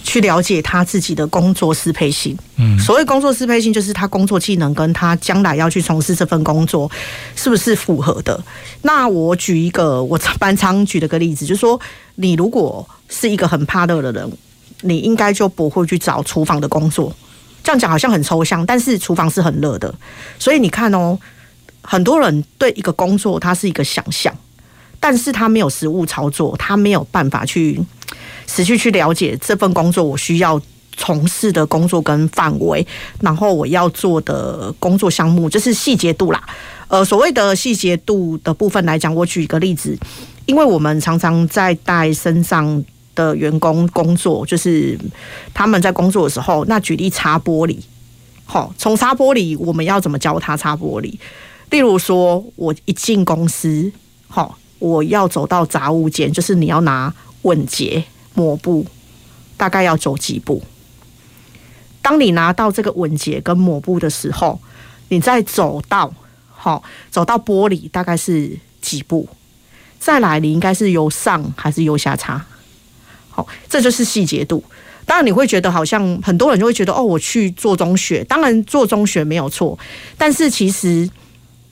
[0.02, 2.38] 去了解他自己的工作适配性。
[2.56, 6.90] 嗯，所谓工作适配性，就是他工作技能跟他将来要去从事这份工作
[7.36, 8.42] 是不是符合的。
[8.84, 11.78] 那我举一个我班常举的个例子，就是说
[12.16, 14.32] 你如果是一个很怕热的人。
[14.82, 17.16] 你应该就不会去找厨房的工作，
[17.64, 19.94] 这样讲好像很抽象，但是厨房是很热的，
[20.40, 21.18] 所以你看哦，
[21.82, 24.36] 很多人对一个工作它是一个想象，
[25.00, 27.80] 但是他没有实物操作，他没有办法去
[28.48, 30.60] 实际去了解这份工作我需要
[30.98, 32.86] 从事的工作跟范围，
[33.20, 36.44] 然后我要做的工作项目就是细节度啦。
[36.88, 39.98] 呃，所谓的细节度的部分来讲，我举一个例子，
[40.46, 42.84] 因为我们常常在带身上。
[43.16, 44.98] 的员工工作就是
[45.54, 47.78] 他们在工作的时候，那举例擦玻璃，
[48.46, 51.14] 好，从擦玻璃我们要怎么教他擦玻璃？
[51.70, 53.92] 例如说，我一进公司，
[54.28, 58.04] 好，我要走到杂物间，就是你要拿稳洁
[58.34, 58.86] 抹布，
[59.56, 60.62] 大概要走几步？
[62.02, 64.60] 当你拿到这个稳洁跟抹布的时候，
[65.10, 66.14] 你再走到
[66.50, 69.30] 好，走到玻璃大概是几步？
[70.00, 72.46] 再来，你应该是由上还是由下擦？
[73.32, 74.64] 好，这就是细节度。
[75.04, 79.78] 当然，你会觉得好像很多人就会觉得哦，我去做中学，当然做中学没有错。
[80.18, 81.10] 但是其实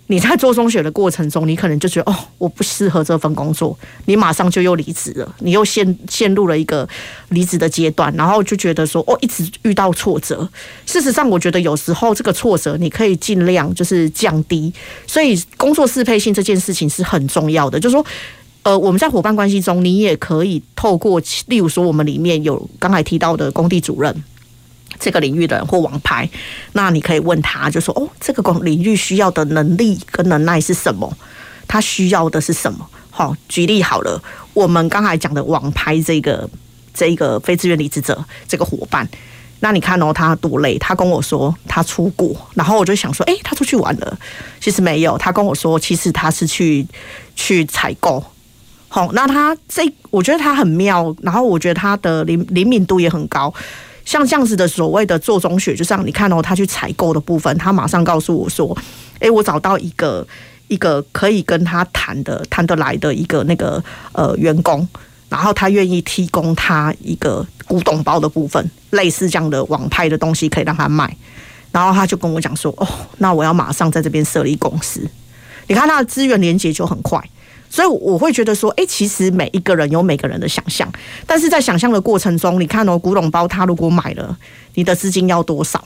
[0.08, 6.90] 你在做中学的过程中，你可能就觉得哦，我不适合这份工作，你马上就又离职了，你又陷陷入了一个
[7.30, 10.50] 离职的阶段，然后就觉得说哦，一直遇到挫折。
[10.86, 14.74] 事实上，我觉得有时候这个挫折你可以尽量就是降低。
[15.08, 18.04] 所以，工作适配性这件事情是很重要的，就是说。
[18.64, 24.24] 呃，我们在伙伴关系中，你也可以透过，例如说，我们里面有刚才提到的工地主任，
[25.00, 26.30] 这个领域的人或网拍，
[26.74, 31.18] 那你可以问他，就说哦，这个工领域需要的能力跟能耐是什么？
[31.68, 32.86] 他需要的是什么？
[33.10, 34.22] 好，举例好了，
[34.54, 36.48] 我们刚才讲的网拍这个
[36.94, 39.08] 这个非自愿离职者这个伙伴，
[39.62, 44.20] 那你看哦，他多累，他跟我说他出国，然后我就想说，诶，他出去玩了，
[44.60, 46.86] 其实没有，他跟我说，其实他是去
[47.38, 48.22] 去采购。
[48.90, 53.54] 好，那他这我觉得他很妙，然后我觉得他的灵灵敏度也很高。
[54.04, 58.76] 像这样子的所谓的做中学，就像你看哦，他去采购的部分，他马上告诉我说
[59.22, 60.28] ：“诶，我找到一个
[60.68, 63.84] 一个可以跟他谈的谈得来的一个那个
[64.14, 64.88] 呃员工，
[65.30, 71.16] 然后他愿意提供他一个古董包的部分，类似这样的网拍的东西可以让他卖。
[71.72, 72.88] 然后他就跟我讲说：‘哦，
[73.20, 75.08] 那我要马上在这边设立公司。’
[75.70, 77.24] 你看他的资源连接就很快。”
[77.70, 80.92] 所以我会觉得说，哎，其实每一个人有每个人的想象，
[81.28, 84.36] 但是在想象的过程中，你看哦，古董包他如果买了，
[84.74, 85.84] 你的资金要多少？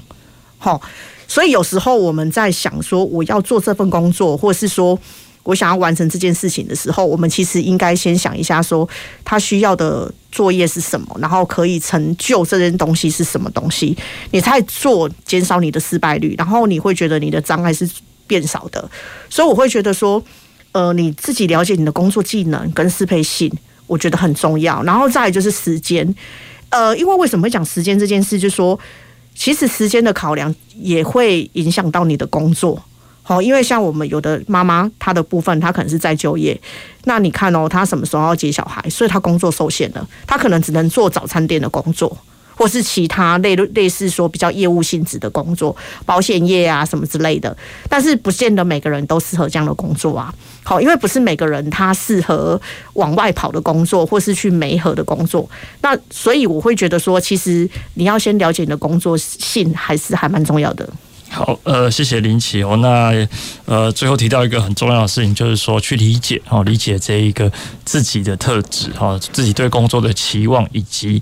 [0.58, 0.82] 好，
[1.28, 4.98] 所以有时候我们在想说，我要做这份工作，或是说
[5.44, 8.88] 我想要完成这件事情的时候，我们其实应该先想一下，说
[9.26, 13.98] 他需要的作业是什么，然后可以成就这件东西是什么东西，
[14.32, 17.90] 你才做，减少你的失败率，然后你会觉得你的障碍是
[18.26, 18.90] 变少的。
[19.30, 20.24] 所以我会觉得说。
[20.74, 23.50] 呃，你自己了解你的工作技能跟适配性，
[23.88, 24.84] 我觉得很重要。
[24.84, 26.14] 然后再就是时间，
[26.70, 28.78] 呃，因为为什么会讲时间这件事，就是说
[29.34, 32.82] 其实时间的考量也会影响到你的工作。
[33.22, 36.60] 好，因为像我们有的妈妈，她的部分她可能是在就业，
[37.06, 42.18] 那你看哦，她什么时候要接小孩，所以她工作受限了，她可能只能做早餐店的工作。
[42.56, 45.76] 或是其他类类似说比较业务性质的工作，
[46.06, 47.56] 保险业啊什么之类的，
[47.90, 50.34] 但是不见得每个人都适合这样的工作啊。
[50.66, 52.60] 好，因为不是每个人他适合
[52.94, 55.50] 往外跑的工作，或是去媒合的工作。
[55.82, 60.88] 那所以我会觉得说，其实你要先了解你的工作性，还是还蛮重要的。
[61.30, 62.78] 好，呃，谢谢林奇哦。
[62.78, 63.12] 那
[63.66, 67.52] 呃，最后提到一个很重要的事情，就是说去理解哦，理解这一个
[67.84, 71.22] 自己的特质哈，自己对工作的期望以及。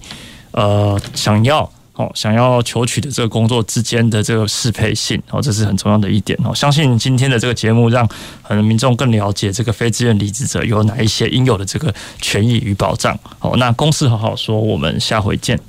[0.52, 6.56] 呃，想要哦，想要求取的这个工作之间的这个适配性哦，这是很重要的一点哦。
[6.56, 8.08] 相信今天的这个节目，让
[8.42, 13.18] 很多民众更了解这个非自愿离职者有哪一些应有的这个权益与保障。
[13.40, 15.60] 好，那公事好好说，我们下回见。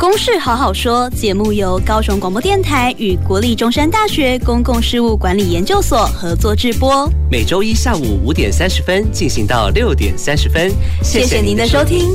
[0.00, 10.72] 公事好好说节目由高雄广播电台与国立中山大学公共事务管理研究所合作制播，每周一下午五点三十分进行到六点三十分。
[11.02, 12.08] 谢谢您的收听。